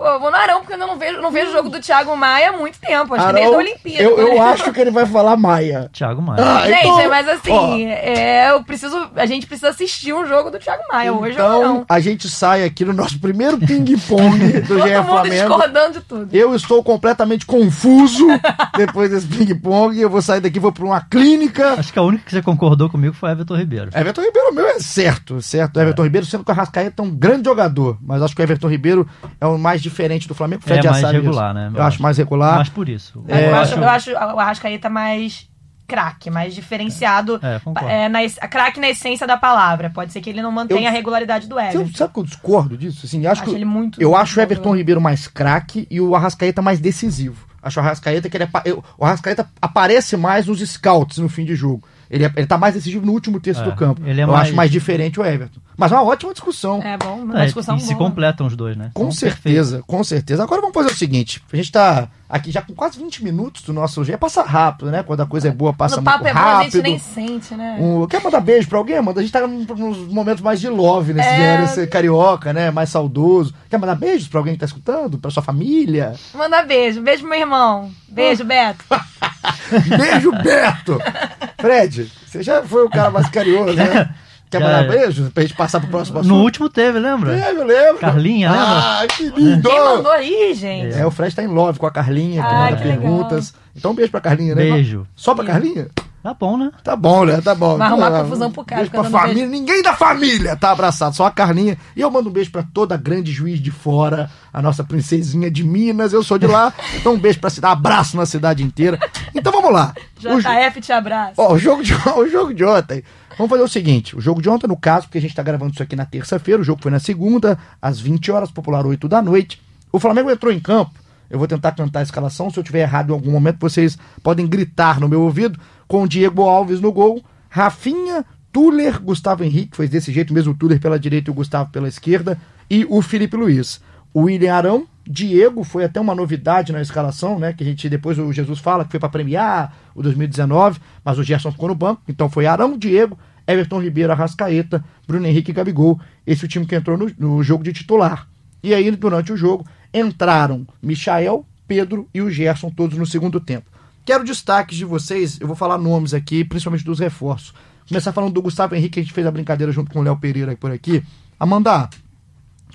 [0.00, 2.16] Pô, eu vou no Arão, porque eu não vejo, não vejo o jogo do Thiago
[2.16, 3.14] Maia há muito tempo.
[3.14, 4.02] Acho que Arão, desde a Olimpíada.
[4.02, 5.90] eu, eu acho que ele vai falar Maia.
[5.92, 6.42] Thiago Maia.
[6.42, 9.10] Ah, Gente, então, mas assim, é, eu preciso.
[9.14, 11.84] A gente precisa assistir um jogo do Thiago Maia hoje ou Então, não.
[11.86, 15.34] a gente sai aqui no nosso primeiro ping-pong do Todo GE mundo Flamengo.
[15.34, 16.28] discordando de tudo.
[16.34, 18.26] Eu estou completamente confuso
[18.78, 20.00] depois desse ping-pong.
[20.00, 21.74] Eu vou sair daqui, vou para uma clínica.
[21.74, 23.90] Acho que a única que você concordou comigo foi Everton Ribeiro.
[23.94, 25.78] Everton Ribeiro, meu, é certo, certo.
[25.78, 28.68] Everton Ribeiro, sendo que o Arrascaeta é um grande jogador, mas acho que o Everton
[28.68, 29.06] Ribeiro
[29.38, 30.62] é o mais diferente do Flamengo.
[30.62, 31.54] O Fred É já mais sabe regular, isso.
[31.54, 31.66] né?
[31.68, 32.02] Eu Eu acho acho.
[32.02, 32.56] mais regular.
[32.58, 33.22] Mas por isso.
[33.28, 35.48] É, eu, eu acho, eu acho o Arrascaeta mais
[35.86, 37.40] craque, mais diferenciado.
[37.42, 37.88] É, concordo.
[37.90, 39.90] É, na, craque na essência da palavra.
[39.90, 41.96] Pode ser que ele não mantenha a regularidade do Você Everton.
[41.98, 43.00] sabe que eu discordo disso?
[43.04, 44.76] Assim, acho Acho que ele muito- eu muito acho o Everton.
[44.76, 47.44] Ribeiro mais craque e o Arrascaeta mais decisivo.
[47.62, 51.44] Acho o Arrascaeta que ele é, eu- o Arrascaeta aparece mais nos scouts no fim
[51.44, 51.82] de jogo.
[52.08, 54.00] Ele, é- ele tá mais decisivo no último terço É, do campo.
[54.04, 55.60] ele é eu mais- acho mais diferente o Everton.
[55.80, 56.82] Mas é uma ótima discussão.
[56.82, 58.08] É bom, uma É, discussão e se boa.
[58.10, 58.90] completam os dois, né?
[58.92, 60.42] Com Então, certeza, com certeza.
[60.42, 63.72] Agora vamos fazer o seguinte: a gente tá aqui já com quase 20 minutos do
[63.72, 64.18] nosso dia.
[64.18, 65.02] Passa rápido, né?
[65.02, 66.72] Quando a coisa é boa, passa No muito papo é bom, a rápido.
[66.72, 67.78] gente nem sente, né?
[67.80, 69.20] Um- quer mandar beijo pra alguém, Amanda?
[69.20, 71.64] A gente tá nos momentos mais de love nesse É.
[71.64, 72.70] esse carioca, né?
[72.70, 73.54] Mais saudoso.
[73.70, 75.16] Quer mandar beijos pra alguém que tá escutando?
[75.18, 76.12] Pra sua família?
[76.34, 77.00] Manda beijo.
[77.00, 77.90] Beijo pro meu irmão.
[78.06, 78.84] Beijo, Beto.
[79.96, 80.98] Beijo, Beto!
[81.58, 84.14] Fred, você já foi o cara mais carinhoso, né?
[84.50, 84.88] Quer mandar é.
[84.88, 86.32] beijo pra gente passar pro próximo assunto?
[86.34, 87.38] No último teve, lembra?
[87.38, 87.98] É, eu lembro.
[87.98, 88.66] Carlinha, lembra?
[88.66, 89.68] Ah, que lindo!
[89.68, 90.98] Quem mandou aí, gente?
[90.98, 93.54] É, o Fred tá em love com a Carlinha, que Ah, manda que perguntas.
[93.76, 94.62] Então um beijo pra Carlinha, né?
[94.62, 95.06] Beijo.
[95.14, 95.88] Só pra Carlinha?
[96.22, 96.70] Tá bom, né?
[96.84, 97.40] Tá bom, né?
[97.40, 97.78] Tá bom.
[97.78, 99.46] Vai arrumar Então, confusão pro cara, Beijo pra família.
[99.46, 101.78] Ninguém da família tá abraçado, só a Carlinha.
[101.96, 105.50] E eu mando um beijo pra toda a grande juiz de fora, a nossa princesinha
[105.50, 106.12] de Minas.
[106.12, 106.74] Eu sou de lá.
[106.96, 108.98] Então um beijo pra cidade, abraço na cidade inteira.
[109.34, 109.94] Então vamos lá.
[110.22, 111.32] O JF te abraça.
[111.38, 113.02] Ó, o jogo, de, o jogo de ontem.
[113.36, 115.72] Vamos fazer o seguinte: o jogo de ontem, no caso, porque a gente tá gravando
[115.72, 119.22] isso aqui na terça-feira, o jogo foi na segunda, às 20 horas, popular 8 da
[119.22, 119.60] noite.
[119.92, 120.92] O Flamengo entrou em campo.
[121.28, 122.50] Eu vou tentar cantar a escalação.
[122.50, 125.58] Se eu tiver errado em algum momento, vocês podem gritar no meu ouvido.
[125.86, 130.56] Com o Diego Alves no gol, Rafinha, Tuller, Gustavo Henrique, foi desse jeito mesmo, o
[130.56, 132.38] Tuller pela direita e o Gustavo pela esquerda,
[132.68, 133.80] e o Felipe Luiz.
[134.12, 137.52] O William Arão, Diego, foi até uma novidade na escalação, né?
[137.52, 141.22] Que a gente depois o Jesus fala que foi para premiar o 2019, mas o
[141.22, 146.00] Gerson ficou no banco, então foi Arão, Diego, Everton Ribeiro, Arrascaeta, Bruno Henrique e Gabigol.
[146.26, 148.28] Esse é o time que entrou no, no jogo de titular.
[148.62, 153.70] E aí, durante o jogo, entraram Michael, Pedro e o Gerson, todos no segundo tempo.
[154.04, 157.54] Quero destaques de vocês, eu vou falar nomes aqui, principalmente dos reforços.
[157.88, 160.16] Começar falando do Gustavo Henrique, que a gente fez a brincadeira junto com o Léo
[160.16, 161.02] Pereira por aqui.
[161.38, 161.88] Amanda,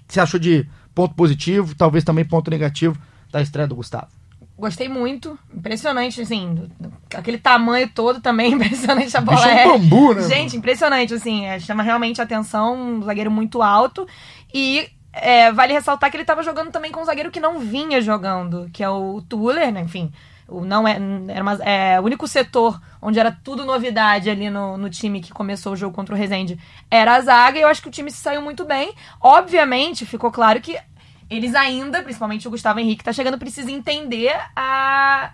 [0.08, 2.98] você achou de ponto positivo, talvez também ponto negativo
[3.32, 4.08] da estreia do Gustavo?
[4.58, 5.38] Gostei muito.
[5.54, 6.70] Impressionante, assim.
[7.14, 9.78] aquele tamanho todo também, impressionante a bola Bicho é um aérea.
[9.78, 10.22] bambu, né?
[10.30, 11.46] Gente, impressionante, assim.
[11.46, 12.74] é, chama realmente a atenção.
[12.76, 14.08] Um zagueiro muito alto.
[14.54, 18.00] E é, vale ressaltar que ele estava jogando também com um zagueiro que não vinha
[18.00, 19.82] jogando, que é o Tuller, né?
[19.82, 20.12] Enfim.
[20.48, 24.90] Não é, era uma- é, o único setor onde era tudo novidade ali no, no
[24.90, 27.88] time que começou o jogo contra o Rezende era a zaga, e eu acho que
[27.88, 28.94] o time se saiu muito bem.
[29.20, 30.78] Obviamente, ficou claro que
[31.30, 35.32] eles ainda, principalmente o Gustavo Henrique, tá chegando, precisa entender a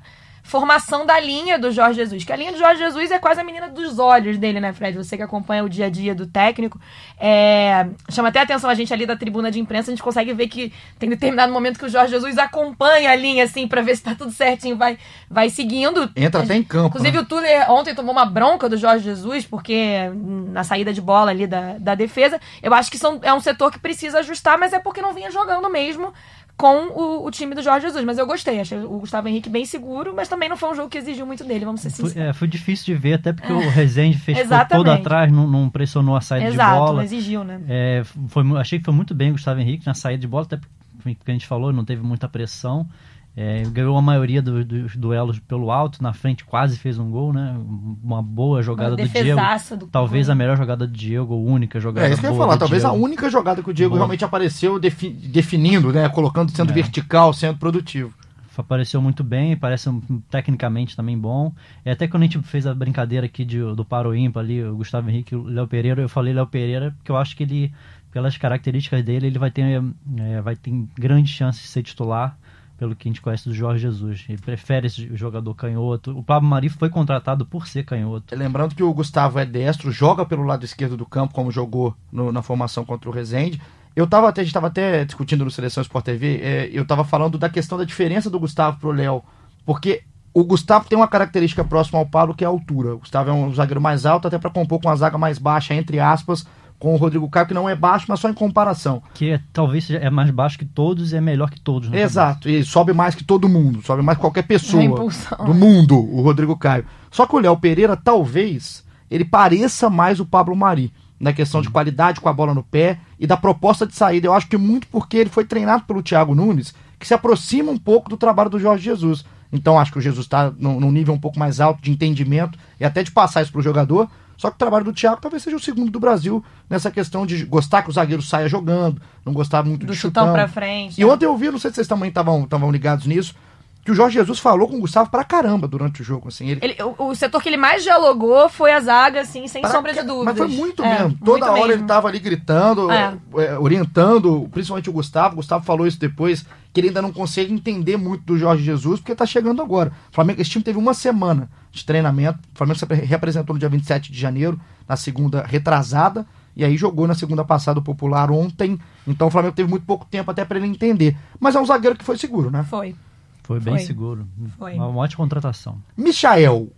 [0.52, 2.26] formação da linha do Jorge Jesus.
[2.26, 4.98] Que a linha do Jorge Jesus é quase a menina dos olhos dele, né, Fred?
[4.98, 6.78] Você que acompanha o dia a dia do técnico.
[7.18, 10.34] É, Chama até a atenção a gente ali da tribuna de imprensa, a gente consegue
[10.34, 13.96] ver que tem determinado momento que o Jorge Jesus acompanha a linha, assim, pra ver
[13.96, 14.98] se tá tudo certinho, vai,
[15.30, 16.12] vai seguindo.
[16.18, 16.88] Entra até em campo.
[16.88, 17.24] Inclusive, né?
[17.24, 20.12] o Tuller ontem tomou uma bronca do Jorge Jesus, porque
[20.52, 23.72] na saída de bola ali da, da defesa, eu acho que são, é um setor
[23.72, 26.14] que precisa ajustar, mas é porque não vinha jogando mesmo
[26.58, 28.04] com o, o time do Jorge Jesus.
[28.06, 30.90] Mas eu gostei, achei o Gustavo Henrique bem seguro, mas também não foi um jogo
[30.90, 32.30] que exigiu muito dele, vamos ser Foi, sinceros.
[32.30, 34.38] é, foi difícil de ver, até porque o Rezende fez
[34.70, 37.04] todo atrás, não, não pressionou a saída Exato, de não bola.
[37.04, 37.62] exigiu, né?
[37.68, 40.60] É, foi, achei que foi muito bem o Gustavo Henrique na saída de bola, até
[41.04, 42.88] porque a gente falou, não teve muita pressão.
[43.36, 47.32] É, ganhou a maioria do- dos duelos pelo alto, na frente quase fez um gol,
[47.32, 47.56] né?
[48.04, 49.40] Uma boa jogada Uma do Diego.
[49.78, 52.38] do Talvez a melhor jogada do Diego, ou única jogada É isso que eu ia
[52.38, 52.58] falar.
[52.58, 53.04] Talvez a Diego.
[53.06, 54.00] única jogada que o Diego Boa.
[54.00, 56.10] realmente apareceu defi- definindo, né?
[56.10, 56.74] Colocando, sendo É.
[56.74, 58.14] vertical, sendo produtivo.
[58.58, 61.52] apareceu muito bem, parece um- tecnicamente também bom.
[61.84, 64.76] É, até quando a gente fez a brincadeira aqui de, do Paro Ímpar ali, o
[64.76, 67.74] Gustavo Henrique e o Léo Pereira, eu falei Léo Pereira porque eu acho que ele,
[68.12, 69.82] pelas características dele, ele vai ter,
[70.18, 72.38] é, vai ter grande chance de ser titular,
[72.82, 74.26] pelo que a gente conhece do Jorge Jesus.
[74.28, 76.18] Ele prefere esse jogador canhoto.
[76.18, 78.36] O Pablo Mari foi contratado por ser canhoto.
[78.36, 82.32] Lembrando que o Gustavo é destro, joga pelo lado esquerdo do campo, como jogou no-
[82.32, 83.62] na formação contra o Rezende.
[83.96, 87.04] Eu tava até, a gente estava até discutindo no Seleção Sport TV, é, eu estava
[87.04, 89.22] falando da questão da diferença do Gustavo pro Léo,
[89.64, 90.02] porque
[90.34, 92.96] o Gustavo tem uma característica próxima ao Paulo, que é a altura.
[92.96, 95.76] O Gustavo é um zagueiro mais alto, até para compor com a zaga mais baixa,
[95.76, 96.48] entre aspas,
[96.82, 99.04] com o Rodrigo Caio, que não é baixo, mas só em comparação.
[99.14, 101.88] Que é- talvez seja, é mais baixo que todos e é melhor que todos.
[101.88, 102.02] né?
[102.02, 105.54] Exato, e sobe mais que todo mundo, sobe mais que qualquer pessoa do é.
[105.54, 106.84] mundo, o Rodrigo Caio.
[107.12, 111.70] Só que o Léo Pereira, talvez, ele pareça mais o Pablo Mari, na questão de
[111.70, 114.26] qualidade com a bola no pé e da proposta de saída.
[114.26, 117.78] Eu acho que muito porque ele foi treinado pelo Thiago Nunes, que se aproxima um
[117.78, 119.24] pouco do trabalho do Jorge Jesus.
[119.54, 122.58] Então acho que o Jesus está num, num nível um pouco mais alto de entendimento
[122.80, 124.10] e até de passar isso pro jogador.
[124.42, 127.46] Só que o trabalho do Thiago talvez seja o segundo do Brasil nessa questão de
[127.46, 130.34] gostar que o zagueiro saia jogando, não gostar muito Do de chutão chutão.
[130.34, 131.00] pra frente.
[131.00, 133.36] E ontem eu vi, não sei se vocês também estavam estavam ligados nisso,
[133.84, 136.28] que o Jorge Jesus falou com o Gustavo pra caramba durante o jogo.
[136.28, 139.62] Assim, ele, Ele- o, o setor que ele mais dialogou foi a zaga, assim, sem
[139.62, 140.38] pra sombra ca- de dúvidas.
[140.38, 141.18] Mas foi muito É, mesmo.
[141.26, 141.74] Toda muito hora mesmo.
[141.74, 143.18] ele tava ali gritando, É.
[143.38, 145.34] é, orientando, principalmente o Gustavo.
[145.34, 149.00] O Gustavo falou isso depois, que ele ainda não consegue entender muito do Jorge Jesus,
[149.00, 149.92] porque tá chegando agora.
[150.12, 152.40] O Flamengo, esse time teve uma semana de treinamento.
[152.54, 156.26] O Flamengo se representou no dia 27 de janeiro, na segunda retrasada.
[156.56, 158.78] E aí jogou na segunda passada o popular ontem.
[159.08, 161.16] Então o Flamengo teve muito pouco tempo até pra ele entender.
[161.40, 162.64] Mas é um zagueiro que foi seguro, né?
[162.70, 162.94] Foi.
[163.44, 163.86] Foi bem Foi.
[163.86, 164.28] seguro.
[164.58, 164.74] Foi.
[164.74, 165.82] Uma, uma ótima contratação.
[165.98, 166.70] Michael,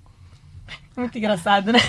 [0.96, 1.80] Muito engraçado, né?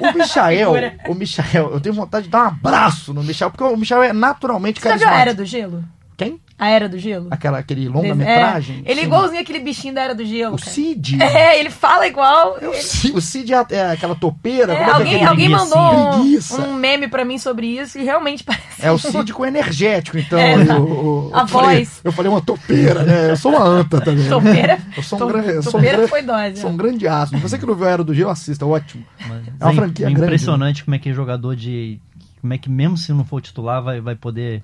[0.00, 0.98] O Michael, Figura.
[1.08, 4.12] o Michael, eu tenho vontade de dar um abraço no Michael, porque o Michael é
[4.12, 5.28] naturalmente Você já viu a carismático.
[5.30, 5.84] Era do Gelo?
[6.24, 6.38] Quem?
[6.58, 7.28] A Era do Gelo?
[7.30, 8.82] Aquela, aquele longa-metragem?
[8.84, 10.56] É, ele é igualzinho aquele bichinho da Era do Gelo.
[10.56, 10.70] O cara.
[10.70, 11.16] Cid.
[11.22, 12.58] É, ele fala igual.
[12.60, 14.74] É o Ele- Cid, o Cid é, é aquela topeira.
[14.74, 18.44] É, é é alguém alguém mandou um, um meme pra mim sobre isso e realmente
[18.44, 18.64] parece.
[18.84, 20.38] É o Cid com energético, então.
[20.38, 20.74] É, eu, tá.
[20.76, 22.00] eu- A eu falei- voz.
[22.04, 23.30] eu falei uma topeira, né?
[23.30, 24.24] Eu sou uma anta também.
[24.24, 24.28] né?
[24.28, 24.78] Topeira.
[24.94, 25.58] Eu sou um to- grande.
[25.58, 26.56] um topeira grande- foi dose.
[26.60, 27.38] Sou um grande asno.
[27.38, 29.02] Você que não viu a Era do Gelo, assista, é ótimo.
[29.26, 30.26] Mas É uma é franquia grande, né?
[30.26, 31.98] impressionante como é que jogador de.
[32.42, 34.62] Como é que, mesmo se não for titular, vai, vai poder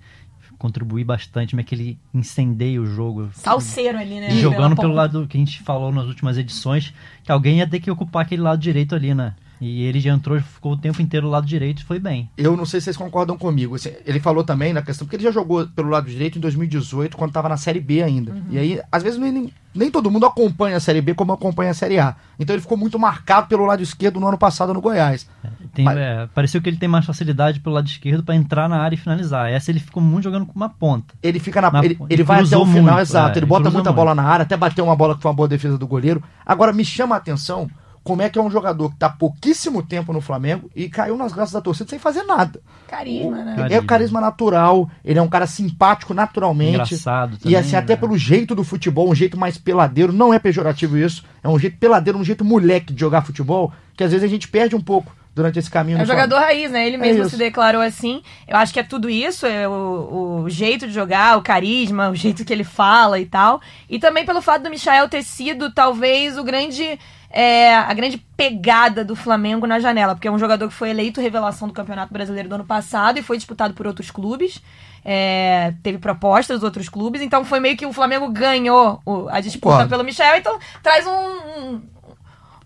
[0.59, 3.31] contribuir bastante, como é que ele incendeia o jogo.
[3.33, 4.33] Salseiro ali, né?
[4.33, 6.93] E jogando pelo lado que a gente falou nas últimas edições,
[7.23, 9.35] que alguém ia ter que ocupar aquele lado direito ali, né?
[9.61, 12.29] E ele já entrou, ficou o tempo inteiro do lado direito e foi bem.
[12.37, 13.75] Eu não sei se vocês concordam comigo.
[13.75, 17.17] assim, ele falou também na questão, porque ele já jogou pelo lado direito em 2018,
[17.17, 18.33] quando estava na Série B ainda.
[18.33, 18.43] Uhum.
[18.51, 21.75] E aí, às vezes, nem, nem todo mundo acompanha a Série B como acompanha a
[21.75, 22.17] Série A.
[22.39, 25.29] Então ele ficou muito marcado pelo lado esquerdo no ano passado no Goiás.
[25.75, 28.79] Tem, Mas- é, pareceu que ele tem mais facilidade pelo lado esquerdo para entrar na
[28.81, 29.51] área e finalizar.
[29.51, 31.15] Essa ele ficou muito jogando com uma ponta.
[31.23, 31.71] Ele fica na.
[31.71, 33.37] Na- ele, ele vai até o final, muito, exato.
[33.37, 35.49] é, ele bota muita bola na área, até bateu uma bola que foi uma boa
[35.49, 36.23] defesa do goleiro.
[36.45, 37.69] Agora, me chama a atenção
[38.07, 41.33] como é que é um jogador que tá pouquíssimo tempo no Flamengo e caiu nas
[41.33, 42.61] graças da torcida sem fazer nada.
[42.87, 43.57] Carisma, né?
[43.57, 43.77] Carisma.
[43.77, 46.95] É o carisma natural, ele é um cara simpático naturalmente.
[46.95, 48.01] Engraçado E também, assim, até né?
[48.01, 51.79] pelo jeito do futebol, um jeito mais peladeiro, não é pejorativo isso, é um jeito
[51.79, 55.13] peladeiro, um jeito moleque de jogar futebol, que às vezes a gente perde um pouco
[55.37, 55.99] durante esse caminho.
[55.99, 56.87] É o jogador raiz, né?
[56.87, 57.31] Ele mesmo isso.
[57.31, 58.23] se declarou assim.
[58.49, 62.15] Eu acho que é tudo isso, é o, o jeito de jogar, o carisma, o
[62.15, 63.61] jeito que ele fala e tal.
[63.91, 66.99] E também pelo fato do Michael ter sido, talvez, o grande.
[67.39, 71.21] É, a grande pegada do Flamengo na janela, porque é um jogador que foi eleito
[71.21, 74.63] revelação do Campeonato Brasileiro do ano passado e foi disputado por outros clubes.
[75.05, 79.75] É, teve propostas dos outros clubes, então foi meio que o Flamengo ganhou a disputa
[79.75, 79.91] Concordo.
[79.91, 81.83] pelo Michel, então traz um, um,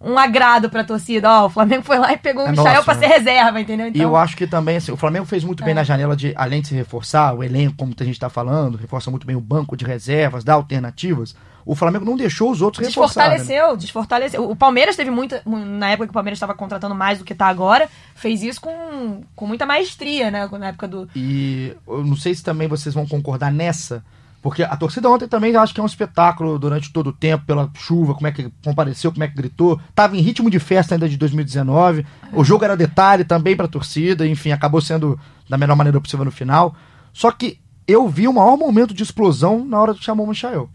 [0.01, 1.31] um agrado pra torcida.
[1.31, 3.01] Ó, o Flamengo foi lá e pegou o É Michel nosso, pra né?
[3.01, 3.87] ser reserva, entendeu?
[3.87, 5.67] E Então, eu acho que também, assim, o Flamengo fez muito É.
[5.67, 8.77] bem na janela de, além de se reforçar, o elenco, como a gente está falando,
[8.79, 11.35] reforça muito bem o banco de reservas, dá alternativas.
[11.67, 13.33] O Flamengo não deixou os outros reforçarem.
[13.33, 13.37] né?
[13.37, 14.51] Desfortaleceu, desfortaleceu.
[14.51, 15.43] O Palmeiras teve muita.
[15.45, 19.21] Na época que o Palmeiras estava contratando mais do que tá agora, fez isso com,
[19.37, 20.49] com muita maestria, né?
[20.59, 21.09] Na época do.
[21.15, 24.03] E eu não sei se também vocês vão concordar nessa,
[24.43, 27.71] porque a torcida ontem também acho que é um espetáculo durante todo o tempo, pela
[27.75, 29.79] chuva, como é que compareceu, como é que gritou.
[29.95, 32.07] Tava em ritmo de festa ainda de 2019.
[32.33, 36.31] O jogo era detalhe também pra torcida, enfim, acabou sendo da melhor maneira possível no
[36.31, 36.75] final.
[37.13, 40.71] Só que eu vi o maior momento de explosão na hora que chamou o Michael.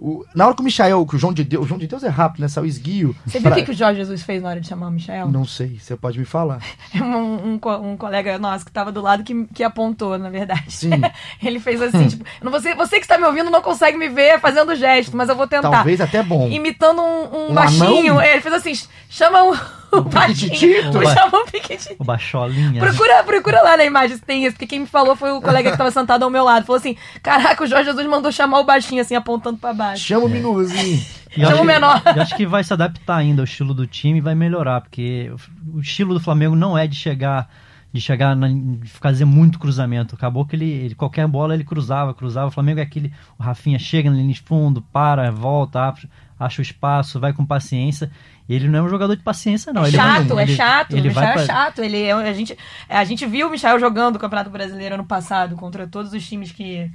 [0.00, 2.04] O- na hora que o Michael, que o João de Deus, o João de Deus
[2.04, 2.48] é rápido, né?
[2.48, 3.16] Saiu esguio.
[3.26, 5.28] Você viu o pra- que, o Jorge Jesus fez na hora de chamar o Michel?
[5.28, 6.60] Não sei, você pode me falar.
[6.94, 10.64] Um, um, co- um colega nosso que tava do lado que, que apontou, na verdade.
[10.68, 10.90] Sim.
[11.42, 14.74] Ele fez assim, tipo, você, você que está me ouvindo não consegue me ver fazendo
[14.76, 15.70] gesto, mas eu vou tentar.
[15.70, 16.48] Talvez até bom.
[16.48, 18.12] Imitando um, um Um baixinho.
[18.14, 18.20] anão?
[18.20, 18.72] É, Ele fez assim,
[19.10, 19.56] chama o,
[19.92, 20.50] o baixinho.
[20.52, 20.92] piquitito?
[21.08, 21.96] Chama o piquitito.
[21.98, 22.80] O Bacholinha.
[22.80, 25.70] Procura, procura lá na imagem se tem isso, porque quem me falou foi o colega
[25.70, 26.64] que tava sentado ao meu lado.
[26.66, 30.04] Falou assim: Caraca, o Jorge Jesus mandou chamar o baixinho, assim, apontando pra baixo.
[30.04, 31.00] Chama o Minuzinho.
[31.36, 32.02] E eu Chama acho o que- menor.
[32.16, 35.32] Eu acho que vai se adaptar ainda ao estilo do time e vai melhorar, porque
[35.72, 37.48] o estilo do Flamengo não é de chegar
[37.90, 40.14] de chegar na, de fazer muito cruzamento.
[40.14, 42.48] Acabou que ele, ele- qualquer bola ele cruzava, cruzava.
[42.48, 45.94] O Flamengo é aquele, o Rafinha chega na linha de fundo, para, volta,
[46.38, 48.10] acha o espaço, vai com paciência.
[48.48, 49.84] E ele não é um jogador de paciência não.
[49.84, 50.92] É ele chato, vai, é ele- chato.
[50.96, 51.78] Ele o Michel é pra- chato.
[51.82, 52.56] Ele é, a, gente,
[52.88, 56.50] a gente viu o Michel jogando o Campeonato Brasileiro ano passado contra todos os times
[56.50, 56.90] que,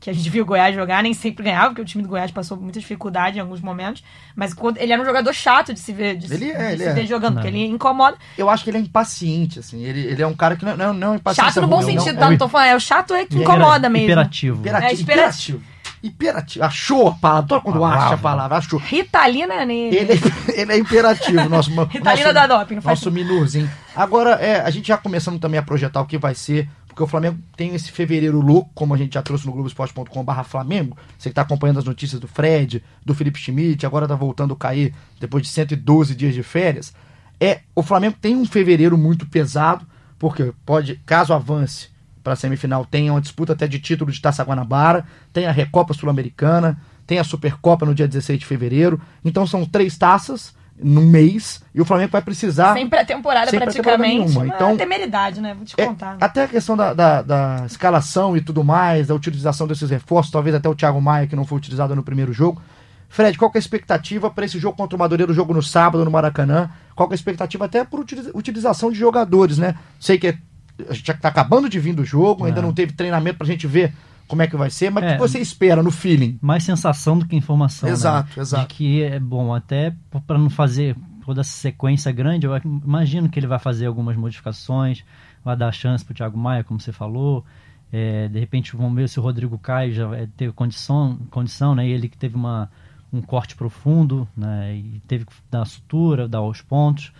[0.00, 1.02] que a gente viu o Goiás jogar.
[1.04, 4.02] Nem sempre ganhava, porque o time do Goiás passou muita dificuldade em alguns momentos.
[4.34, 6.72] Mas quando- ele era um jogador chato de se ver, de, se- Ele é, de
[6.72, 6.92] ele se é.
[6.94, 7.42] ver jogando, Não.
[7.42, 8.16] porque ele incomoda.
[8.36, 9.84] Eu acho que ele é impaciente, assim.
[9.84, 11.52] Ele, ele é um cara que não, não, não é impaciente.
[11.52, 12.28] Chato no bom sentido, tá?
[12.30, 12.68] Não tô falando.
[12.70, 14.06] É, o chato é que incomoda mesmo.
[14.06, 14.58] Imperativo.
[14.60, 14.90] Imperativo.
[14.90, 15.62] É, imperativo.
[16.06, 16.64] Imperativo.
[16.64, 17.48] Achou a palavra.
[17.48, 18.04] Todo quando Palavra.
[18.04, 18.78] acha a palavra, achou.
[18.78, 19.96] Ritalina nele.
[19.96, 23.70] Ele, é- ele é imperativo, nosso, Ritalina da doping, não faz nosso Minurzinho.
[23.94, 27.06] Agora, é, a gente já começando também a projetar o que vai ser, porque o
[27.06, 30.96] Flamengo tem esse fevereiro louco, como a gente já trouxe no Globoesporte.com.br Flamengo.
[31.18, 34.56] Você que tá acompanhando as notícias do Fred, do Felipe Schmidt, agora tá voltando a
[34.56, 36.92] cair depois de 112 dias de férias.
[37.38, 39.86] É, o Flamengo tem um fevereiro muito pesado,
[40.18, 41.88] porque pode, caso avance
[42.26, 45.94] para a semifinal, tem uma disputa até de título de Taça Guanabara, tem a Recopa
[45.94, 49.00] Sul-Americana, tem a Supercopa no dia 16 de fevereiro.
[49.24, 52.74] Então são três taças num mês e o Flamengo vai precisar.
[52.74, 54.36] Sem pré-temporada, praticamente.
[54.36, 55.54] Uma Então- temeridade, né?
[55.54, 56.16] Vou te É, contar.
[56.20, 60.52] até a questão da, da, da escalação e tudo mais, da utilização desses reforços, talvez
[60.56, 62.60] até o Thiago Maia, que não foi utilizado no primeiro jogo.
[63.08, 65.62] Fred, qual que é a expectativa para esse jogo contra o Madureira, o jogo no
[65.62, 66.68] sábado no Maracanã?
[66.96, 69.76] Qual que é a expectativa até por utiliza- utilização de jogadores, né?
[70.00, 70.38] Sei que é-
[70.88, 72.62] a gente já tá acabando de vir do jogo, ainda É.
[72.62, 73.92] não teve treinamento pra gente ver
[74.28, 75.12] como é que vai ser, mas o É.
[75.14, 76.38] que você espera no feeling?
[76.42, 77.88] mais sensação do que informação.
[77.88, 78.42] Exato, né?
[78.42, 78.68] exato.
[78.68, 79.94] De que é bom, até
[80.26, 82.52] para não fazer toda essa sequência grande, eu
[82.84, 85.04] imagino que ele vai fazer algumas modificações,
[85.44, 87.44] vai dar chance pro Thiago Maia, como você falou.
[87.92, 91.86] É, de repente vamos ver se o Rodrigo Caio já vai ter condição, condição né?
[91.88, 92.68] Ele que teve uma,
[93.12, 94.74] um corte profundo, né?
[94.76, 97.12] E teve que dar a sutura, dar os pontos.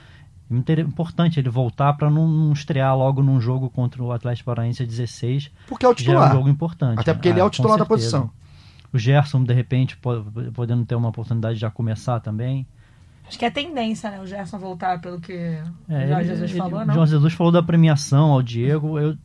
[0.49, 4.87] É importante ele voltar para não, não, estrear logo num jogo contra o Atlético Paranaense
[4.87, 5.51] 16.
[5.67, 6.29] Porque é o titular.
[6.29, 7.01] é um jogo importante.
[7.01, 8.31] Até porque ele é o titular da posição.
[8.93, 9.99] O Gerson, de repente,
[10.55, 12.67] podendo ter uma oportunidade de já começar também.
[13.27, 14.21] Acho que é tendência, né?
[14.21, 16.95] O Gerson voltar, pelo que é, o Jorge Jesus ele, falou, não?
[16.95, 19.01] Jorge Jesus falou da premiação ao Diego.
[19.01, 19.19] Eu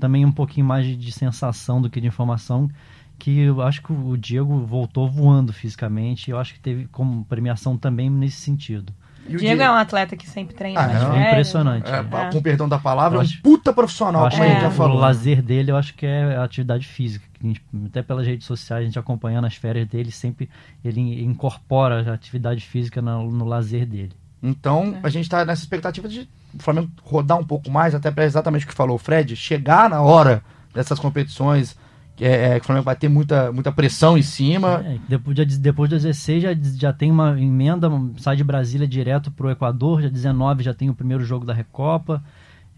[0.00, 2.70] também um pouquinho mais de, de sensação do que de informação
[3.18, 6.30] que eu acho que o Diego voltou voando fisicamente.
[6.30, 8.92] Eu acho que teve como premiação também nesse sentido.
[9.28, 11.90] E o Diego, Diego, é um atleta que sempre treina ah, é impressionante.
[11.90, 12.32] É, é.
[12.32, 14.96] Com perdão da palavra, é um puta profissional, como a gente já falou.
[14.96, 17.26] O lazer dele eu acho que é a atividade física.
[17.42, 20.48] Gente, até pelas redes sociais, a gente acompanhando as férias dele, sempre
[20.84, 24.12] ele incorpora a atividade física no, no lazer dele.
[24.42, 25.06] Então, é.
[25.06, 28.64] a gente está nessa expectativa de o Flamengo rodar um pouco mais, até para exatamente
[28.64, 31.76] o que falou o Fred, chegar na hora dessas competições,
[32.20, 34.82] é, é, que o Flamengo vai ter muita, muita pressão em cima.
[34.84, 39.30] É, depois, de, depois do 16 já, já tem uma emenda, sai de Brasília direto
[39.30, 42.22] para o Equador, já 19 já tem o primeiro jogo da Recopa.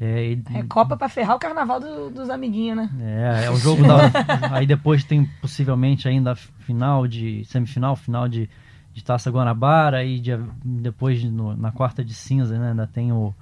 [0.00, 2.90] É, e, Recopa para ferrar o carnaval do, dos amiguinhos, né?
[3.00, 4.10] É, é o jogo da.
[4.54, 7.44] aí depois tem possivelmente ainda final de.
[7.46, 8.48] semifinal, final de,
[8.94, 12.70] de Taça Guanabara, e de, depois no, na quarta de cinza, né?
[12.70, 13.34] Ainda tem o,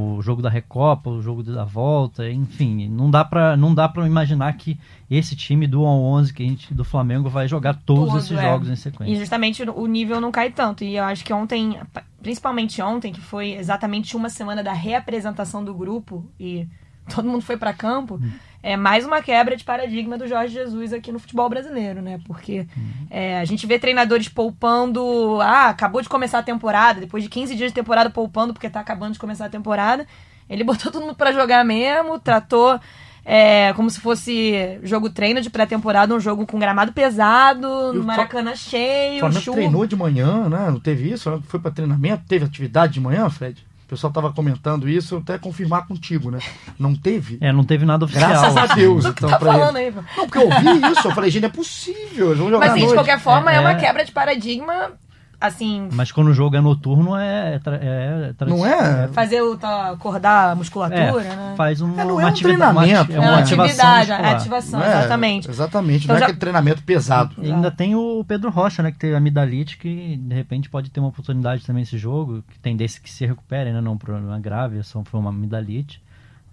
[0.00, 4.06] o jogo da Recopa, o jogo da volta, enfim, não dá para não dá para
[4.06, 4.78] imaginar que
[5.10, 8.42] esse time do 11 que a gente do Flamengo vai jogar todos Todo, esses é.
[8.42, 9.12] jogos em sequência.
[9.12, 10.84] E justamente o nível não cai tanto.
[10.84, 11.80] E eu acho que ontem,
[12.22, 16.68] principalmente ontem, que foi exatamente uma semana da reapresentação do grupo e
[17.12, 18.30] todo mundo foi para campo, hum.
[18.68, 22.20] É mais uma quebra de paradigma do Jorge Jesus aqui no futebol brasileiro, né?
[22.26, 23.06] Porque hum.
[23.08, 25.40] é, a gente vê treinadores poupando.
[25.40, 28.80] Ah, acabou de começar a temporada, depois de 15 dias de temporada poupando porque tá
[28.80, 30.06] acabando de começar a temporada.
[30.50, 32.78] Ele botou todo mundo para jogar mesmo, tratou
[33.24, 38.54] é, como se fosse jogo treino de pré-temporada, um jogo com gramado pesado, no Maracanã
[38.54, 39.20] cheio.
[39.20, 40.70] Flamengo treinou de manhã, né?
[40.70, 41.42] Não teve isso?
[41.46, 42.24] Foi para treinamento?
[42.28, 43.66] Teve atividade de manhã, Fred?
[43.88, 46.40] O pessoal estava comentando isso, até confirmar contigo, né?
[46.78, 47.38] Não teve?
[47.40, 48.28] É, não teve nada oficial.
[48.28, 49.78] Graças a Deus, então, tá pra ele.
[49.78, 53.18] Aí, não, porque eu ouvi isso, eu falei, gente, é possível, Mas, assim, de qualquer
[53.18, 54.92] forma, é, é uma quebra de paradigma
[55.40, 55.88] assim.
[55.92, 57.60] Mas quando o jogo é noturno é.
[57.64, 59.08] é, é não é?
[59.08, 61.54] Fazer o tá, acordar a musculatura, é, né?
[61.56, 63.12] Faz um, é, não é um treinamento.
[63.12, 65.50] é uma atividade, é ativação, é, exatamente.
[65.50, 66.26] Exatamente, então não já...
[66.26, 67.34] é aquele treinamento pesado.
[67.38, 68.90] E ainda tem o Pedro Rocha, né?
[68.90, 72.76] Que tem amidalite, que de repente pode ter uma oportunidade também nesse jogo, que tem
[72.76, 73.80] desse que se recupere, né?
[73.80, 76.00] Não um problema grave, só foi uma amidalite.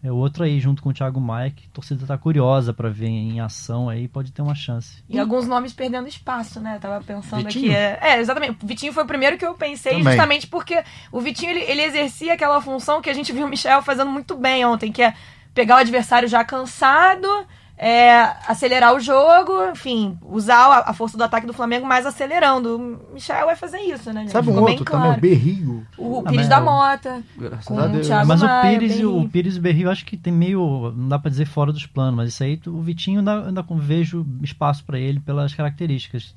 [0.06, 3.08] É outro aí, junto com o Thiago Maia, que a torcida tá curiosa para ver
[3.08, 5.04] em ação aí, pode ter uma chance.
[5.10, 6.76] E alguns nomes perdendo espaço, né?
[6.76, 7.72] Eu tava pensando Vitinho?
[7.72, 7.76] aqui.
[7.76, 8.64] É, é, exatamente.
[8.64, 10.14] O Vitinho foi o primeiro que eu pensei, Também.
[10.14, 13.82] justamente porque o Vitinho ele, ele exercia aquela função que a gente viu o Michel
[13.82, 15.16] fazendo muito bem ontem, que é
[15.56, 17.28] pegar o adversário já cansado
[17.78, 23.02] é, acelerar o jogo, enfim, usar a, a, força do ataque do Flamengo mais acelerando.
[23.10, 24.22] O Michel vai fazer isso, né?
[24.22, 24.32] Gente?
[24.32, 25.16] Sabe um outro claro.
[25.16, 25.88] também, o Berrio.
[25.98, 27.22] O, o Pires da Mota.
[27.66, 28.06] Com Deus.
[28.06, 30.32] O Thiago mas Maia, o Pires, e o Pires e o Berrio acho que tem
[30.32, 33.66] meio, não dá para dizer fora dos planos, mas isso aí o Vitinho ainda, ainda
[33.76, 36.34] vejo espaço para ele pelas características.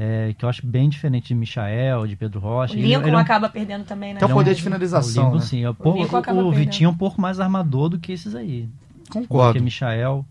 [0.00, 2.72] É, que eu acho bem diferente de Michael, de Pedro Rocha.
[2.72, 4.20] O Lincoln ele, ele é um, acaba perdendo também, né?
[4.20, 5.24] Tem o poder de finalização.
[5.24, 5.44] O, Lincoln, né?
[5.44, 8.68] sim, é o, o, o Vitinho é um pouco mais armador do que esses aí.
[9.10, 9.54] Concordo.
[9.54, 10.24] Porque Michael.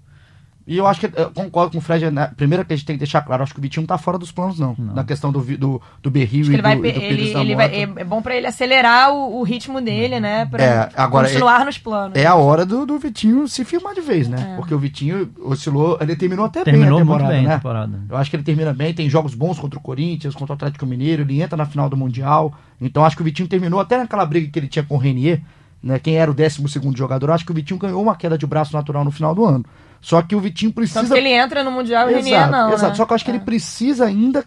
[0.68, 2.12] E eu acho que eu concordo com o Fred.
[2.12, 2.30] Né?
[2.36, 4.18] Primeiro que a gente tem que deixar claro, acho que o Vitinho não tá fora
[4.18, 4.76] dos planos, não.
[4.78, 4.96] não.
[4.96, 8.04] Na questão do, do, do Berril e do, vai, do, do ele, ele vai, É
[8.04, 10.46] bom para ele acelerar o, o, ritmo dele, né?
[10.46, 12.18] Pra é, agora continuar é, nos planos.
[12.18, 14.52] É a hora do, do Vitinho se firmar de vez, né?
[14.54, 14.56] É.
[14.58, 17.54] Porque o Vitinho oscilou, ele terminou até terminou bem a temporada, bem né?
[17.54, 18.02] A temporada.
[18.10, 20.86] Eu acho que ele termina bem, tem jogos bons contra o Corinthians, contra o Atlético
[20.86, 22.54] Mineiro, ele entra na final do Mundial.
[22.82, 25.42] Então acho que o Vitinho terminou até naquela briga que ele tinha com o Renier,
[25.82, 25.98] né?
[25.98, 28.74] Quem era o 12 segundo jogador, acho que o Vitinho ganhou uma queda de braço
[28.74, 29.64] natural no final do ano.
[30.08, 31.06] Só que o Vitinho precisa.
[31.06, 32.72] Só que ele entra no Mundial e o Renier não.
[32.72, 32.92] Exato.
[32.92, 32.96] Né?
[32.96, 33.34] Só que eu acho que é.
[33.34, 34.46] ele precisa ainda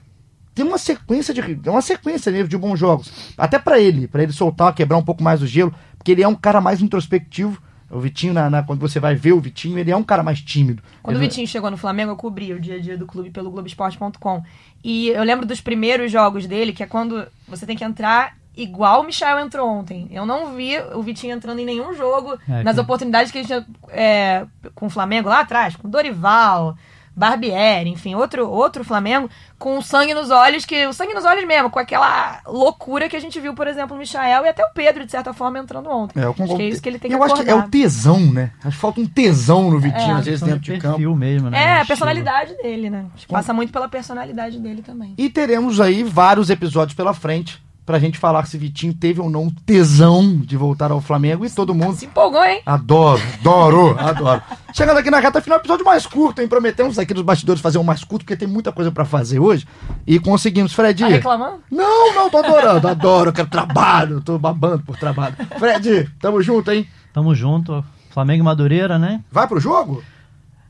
[0.55, 1.69] ter uma sequência de.
[1.69, 3.13] uma sequência de bons jogos.
[3.37, 5.75] Até para ele, para ele soltar, quebrar um pouco mais o gelo.
[5.99, 7.61] Porque ele é um cara mais introspectivo.
[7.91, 10.41] O Vitinho, na, na, quando você vai ver o Vitinho, ele é um cara mais
[10.41, 10.83] tímido.
[11.03, 11.27] Quando ele...
[11.27, 14.43] o Vitinho chegou no Flamengo, eu cobri o dia a dia do clube pelo Globoesporte.com.
[14.83, 19.01] E eu lembro dos primeiros jogos dele, que é quando você tem que entrar igual
[19.01, 20.09] o Michel entrou ontem.
[20.11, 22.81] Eu não vi o Vitinho entrando em nenhum jogo é, nas que...
[22.81, 26.77] oportunidades que ele tinha é, com o Flamengo lá atrás, com Dorival,
[27.15, 31.69] Barbieri, enfim, outro, outro Flamengo, com sangue nos olhos, que o sangue nos olhos mesmo,
[31.69, 35.05] com aquela loucura que a gente viu, por exemplo, o Michael e até o Pedro,
[35.05, 36.19] de certa forma, entrando ontem.
[36.19, 37.35] É, eu acho que é isso que ele tem que Eu acordar.
[37.35, 38.53] acho que é o tesão, né?
[38.65, 41.17] Acho que falta um tesão no Vitinho, é, às vezes, dentro de campo.
[41.17, 41.63] mesmo, né?
[41.63, 43.07] É, a personalidade dele, né?
[43.15, 45.15] Acho que passa muito pela personalidade dele também.
[45.19, 49.45] E teremos aí vários episódios pela frente pra gente falar se Vitinho teve ou não
[49.45, 51.97] um tesão de voltar ao Flamengo e todo mundo.
[51.97, 52.63] Se empolgou, hein?
[52.65, 54.43] Adoro, adoro, adoro.
[54.73, 56.49] Chegando aqui na reta final, episódio mais curto, hein?
[56.49, 59.67] Prometemos aqui nos bastidores fazer um mais curto, porque tem muita coisa pra fazer hoje.
[60.07, 61.03] E conseguimos, Fred.
[61.03, 61.61] Tá reclamando?
[61.71, 65.35] Não, não, tô adorando, adoro, quero trabalho, tô babando por trabalho.
[65.59, 66.87] Fred, tamo junto, hein?
[67.13, 67.85] Tamo junto.
[68.11, 69.21] Flamengo e Madureira, né?
[69.31, 70.03] Vai pro jogo?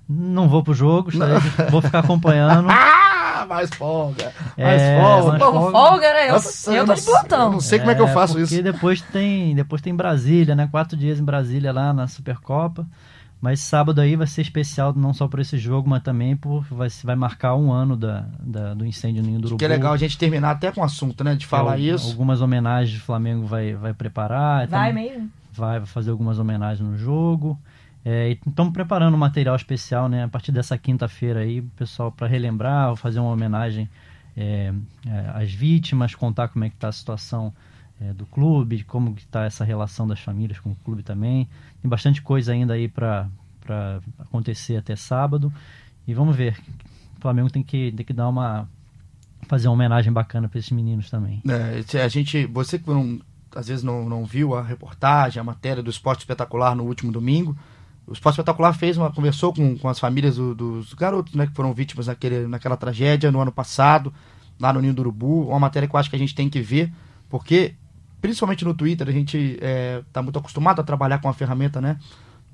[0.08, 1.10] Não vou pro jogo,
[1.70, 2.68] vou ficar acompanhando.
[3.42, 5.30] Ah, mais folga, mais É, folga.
[5.38, 6.28] mais Pô, folga, né?
[6.28, 7.52] Eu, Nossa, eu tô não de sei- Eu plantão.
[7.52, 8.62] não sei como é que eu faço porque isso.
[8.62, 10.68] depois tem, depois tem Brasília, né?
[10.70, 12.86] Quatro dias em Brasília lá na Supercopa.
[13.42, 16.88] Mas sábado aí vai ser especial não só por esse jogo, mas também por vai,
[17.02, 19.58] vai marcar um ano da, da- do incêndio no Ninho do Urubu.
[19.58, 21.34] Que é legal a gente terminar até com o assunto, né?
[21.34, 22.10] De falar Al- isso.
[22.10, 24.66] Algumas homenagens o Flamengo vai, vai preparar.
[24.68, 25.30] Vai Então, mesmo?
[25.54, 27.58] vai vai fazer algumas homenagens no jogo.
[28.04, 30.24] É, estamos preparando um material especial, né?
[30.24, 33.88] A partir dessa quinta-feira aí, pessoal, para relembrar, fazer uma homenagem
[34.36, 34.72] é,
[35.06, 37.52] é, às vítimas, contar como é que está a situação
[38.00, 41.46] é, do clube, como que está essa relação das famílias com o clube também.
[41.82, 43.28] Tem bastante coisa ainda aí para
[44.18, 45.52] acontecer até sábado.
[46.06, 46.58] E vamos ver.
[47.18, 48.66] O Flamengo tem que, tem que dar uma
[49.46, 51.42] fazer uma homenagem bacana para esses meninos também.
[51.48, 52.84] É, a gente, você que
[53.54, 57.56] às vezes não, não viu a reportagem, a matéria do Esporte Espetacular no último domingo,
[58.10, 61.54] o Esporte Espetacular fez uma, conversou com, com as famílias do- dos garotos né, que
[61.54, 64.12] foram vítimas naquele, naquela tragédia no ano passado,
[64.58, 65.48] lá no Ninho do Urubu.
[65.48, 66.92] Uma matéria que eu acho que a gente tem que ver,
[67.28, 67.74] porque,
[68.20, 69.58] principalmente no Twitter, a gente
[70.06, 71.98] está muito acostumado a trabalhar com a ferramenta, né?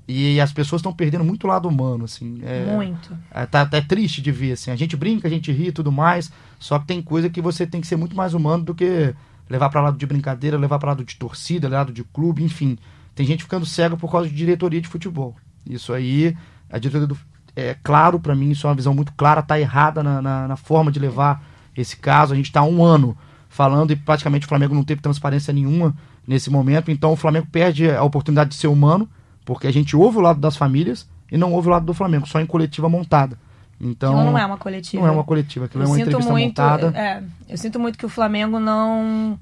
[0.07, 2.39] E as pessoas estão perdendo muito o lado humano, assim.
[2.43, 3.17] É, Muito.
[3.29, 4.71] é, tá até triste de ver, assim.
[4.71, 7.67] A gente brinca, a gente ri e tudo mais, só que tem coisa que você
[7.67, 9.13] tem que ser muito mais humano do que
[9.49, 12.77] levar pra lado de brincadeira, levar pra lado de torcida, lado de clube, enfim.
[13.13, 15.35] Tem gente ficando cega por causa de diretoria de futebol.
[15.69, 16.35] Isso aí,
[16.69, 17.17] a diretoria do.
[17.55, 20.55] É claro pra mim, isso é uma visão muito clara, tá errada na, na, na
[20.55, 21.43] forma de levar
[21.75, 22.33] esse caso.
[22.33, 23.17] A gente tá há um ano
[23.49, 25.95] falando e praticamente o Flamengo não teve transparência nenhuma
[26.27, 29.09] nesse momento, então o Flamengo perde a oportunidade de ser humano,
[29.45, 32.27] porque a gente ouve o lado das famílias e não ouve o lado do Flamengo,
[32.27, 33.39] só em coletiva montada.
[33.79, 35.01] Então, Aquilo não é uma coletiva.
[35.01, 36.97] não é uma coletiva, aquilo eu é uma sinto entrevista muito, montada.
[36.97, 39.39] é, eu sinto muito que o Flamengo não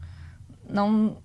[0.70, 1.18] não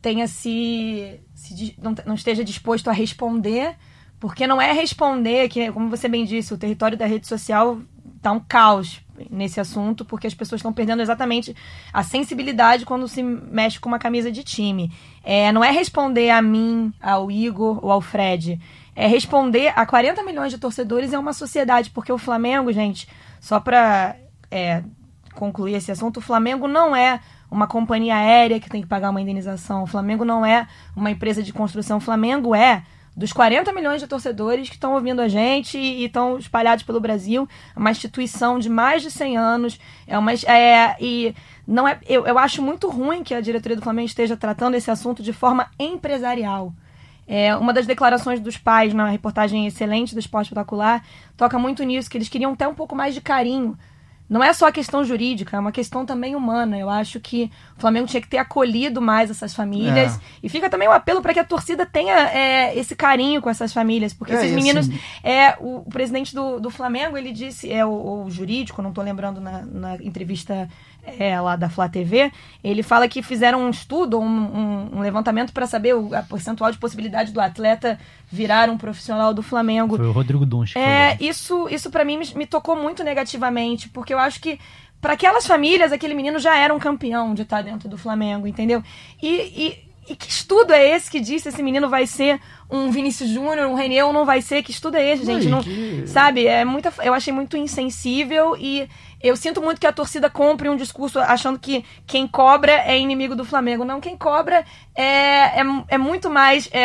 [0.00, 3.76] tenha se, se não, não esteja disposto a responder,
[4.20, 7.78] porque não é responder que, como você bem disse, o território da rede social
[8.20, 9.00] tá um caos
[9.30, 11.54] nesse assunto, porque as pessoas estão perdendo exatamente
[11.92, 14.92] a sensibilidade quando se mexe com uma camisa de time.
[15.24, 18.60] É, não é responder a mim, ao Igor ou ao Fred.
[18.94, 23.08] É responder a 40 milhões de torcedores em uma sociedade, porque o Flamengo, gente,
[23.40, 24.16] só para
[25.34, 29.20] concluir esse assunto, o Flamengo não é uma companhia aérea que tem que pagar uma
[29.20, 29.84] indenização.
[29.84, 31.98] O Flamengo não é uma empresa de construção.
[31.98, 32.82] O Flamengo é
[33.18, 37.48] dos 40 milhões de torcedores que estão ouvindo a gente e estão espalhados pelo Brasil,
[37.74, 41.34] é uma instituição de mais de 100 anos, é uma é, e
[41.66, 44.88] não é eu, eu acho muito ruim que a diretoria do Flamengo esteja tratando esse
[44.88, 46.72] assunto de forma empresarial.
[47.26, 51.04] É, uma das declarações dos pais na reportagem excelente do Esporte Espetacular
[51.36, 53.76] toca muito nisso, que eles queriam ter um pouco mais de carinho
[54.28, 56.78] não é só a questão jurídica, é uma questão também humana.
[56.78, 60.16] Eu acho que o Flamengo tinha que ter acolhido mais essas famílias.
[60.16, 60.20] É.
[60.42, 63.72] E fica também o apelo para que a torcida tenha é, esse carinho com essas
[63.72, 64.12] famílias.
[64.12, 64.88] Porque É, esses meninos.
[65.22, 69.02] É, o, o presidente do, do Flamengo, ele disse, é o, o jurídico, não estou
[69.02, 70.68] lembrando na, na entrevista
[71.18, 72.30] é, lá da Flá TV,
[72.62, 76.70] ele fala que fizeram um estudo, um, um- um levantamento para saber o a percentual
[76.72, 77.98] de possibilidade do atleta
[78.30, 79.96] virar um profissional do Flamengo.
[79.96, 80.44] Foi o Rodrigo
[80.74, 84.58] que É, isso, isso para mim me, me tocou muito negativamente, porque eu acho que
[85.00, 88.82] para aquelas famílias aquele menino já era um campeão de estar dentro do Flamengo, entendeu?
[89.22, 92.40] E, e, e que estudo é esse que disse esse menino vai ser
[92.70, 94.62] um Vinícius Júnior, um René ou não vai ser?
[94.62, 95.48] Que estudo é esse, gente?
[95.48, 96.46] Não, e Não, que- Sabe?
[96.46, 98.88] É muita, eu achei muito insensível e
[99.20, 103.34] eu sinto muito que a torcida compre um discurso achando que quem cobra é inimigo
[103.34, 103.84] do Flamengo.
[103.84, 106.84] Não, quem cobra é, é, é muito mais é,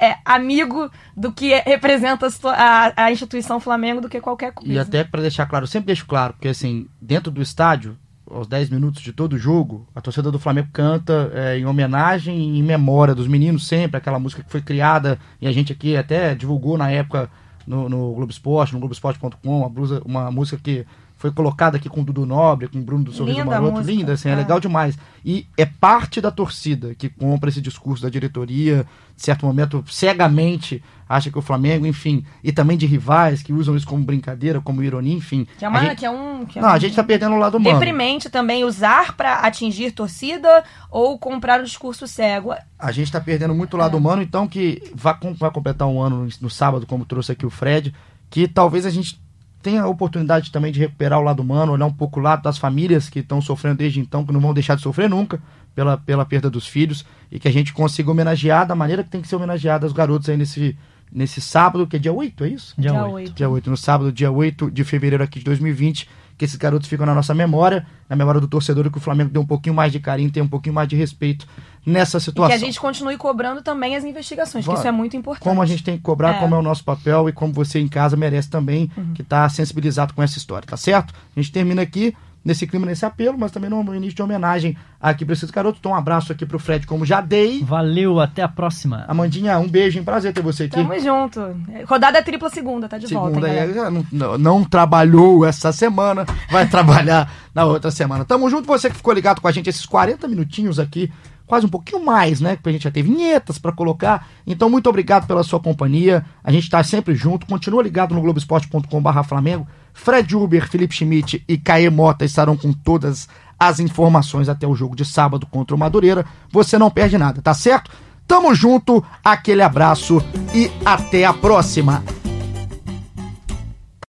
[0.00, 4.72] é amigo do que representa a a, a instituição Flamengo do que qualquer coisa.
[4.72, 7.96] E até pra deixar claro, eu sempre deixo claro, porque assim, dentro do estádio,
[8.30, 12.58] aos 10 minutos de todo jogo, a torcida do Flamengo canta é, em homenagem e
[12.58, 16.34] em memória dos meninos sempre, aquela música que foi criada e a gente aqui até
[16.34, 17.30] divulgou na época
[17.66, 20.86] no, no Globo Esporte, no Globoesporte.com, uma, uma música que
[21.24, 23.90] foi colocada aqui com o Dudu Nobre, com o Bruno do Sorriso Linda Maroto, música,
[23.90, 24.36] linda, assim, é é.
[24.36, 24.98] legal demais.
[25.24, 28.84] E é parte da torcida que compra esse discurso da diretoria,
[29.16, 33.74] de certo momento, cegamente acha que o Flamengo, enfim, e também de rivais que usam
[33.74, 35.46] isso como brincadeira, como ironia, enfim.
[35.58, 36.44] Que é, A uma, gente- que é um.
[36.44, 37.78] Que é Não, um- a gente tá perdendo o lado humano.
[37.78, 42.52] Deprimente também usar pra atingir torcida ou comprar um discurso cego.
[42.78, 46.24] A gente tá perdendo muito o lado humano, então que vai, vai completar um ano
[46.26, 47.94] no, no sábado, como trouxe aqui o Fred,
[48.28, 49.23] que talvez a gente
[49.64, 52.58] tenha a oportunidade também de recuperar o lado humano, olhar um pouco o lado das
[52.58, 55.40] famílias que estão sofrendo desde então, que não vão deixar de sofrer nunca,
[55.74, 57.02] pela, pela perda dos filhos
[57.32, 60.28] e que a gente consiga homenagear da maneira que tem que ser homenageada os garotos
[60.28, 60.76] aí nesse,
[61.10, 62.74] nesse sábado, que é dia 8, é isso?
[62.76, 63.14] Dia, Dia 8.
[63.14, 63.32] oito.
[63.32, 67.06] Dia 8, no sábado, dia 8 de fevereiro aqui de 2020, que esses garotos ficam
[67.06, 69.92] na nossa memória, na memória do torcedor, e que o Flamengo dê um pouquinho mais
[69.92, 71.46] de carinho, tem um pouquinho mais de respeito
[71.86, 72.54] nessa E que situação.
[72.56, 75.42] a gente continue cobrando também as investigações, que isso é muito importante.
[75.44, 76.40] Como a gente tem que cobrar, É.
[76.40, 80.12] como é o nosso papel e como você em casa merece também, que tá sensibilizado
[80.14, 81.14] com essa história, tá certo?
[81.36, 85.24] A gente termina aqui nesse clima, nesse apelo, mas também no início de homenagem aqui
[85.24, 85.78] para esses garotos.
[85.80, 87.62] Então, um abraço aqui pro Fred, como já dei.
[87.64, 89.04] Valeu, até a próxima.
[89.08, 90.04] Amandinha, um beijo, hein?
[90.04, 90.76] Prazer ter você aqui.
[90.76, 91.40] Tamo junto.
[91.86, 93.84] Rodada tripla segunda, tá de volta, Segunda hein, aí, galera?
[93.84, 98.24] já não, não- trabalhou essa semana, vai trabalhar na outra semana.
[98.24, 101.10] Tamo junto, você que ficou ligado com a gente esses 40 minutinhos aqui,
[101.46, 102.56] quase um pouquinho mais, né?
[102.56, 104.26] Porque a gente já teve vinhetas pra colocar.
[104.46, 106.24] Então, muito obrigado pela sua companhia.
[106.42, 107.46] A gente tá sempre junto.
[107.46, 109.66] Continua ligado no globesport.com.br Flamengo.
[109.94, 113.28] Fred Uber, Felipe Schmidt e Caê Mota estarão com todas
[113.58, 116.26] as informações até o jogo de sábado contra o Madureira.
[116.50, 117.90] Você não perde nada, tá certo?
[118.26, 120.22] Tamo junto, aquele abraço
[120.52, 122.02] e até a próxima.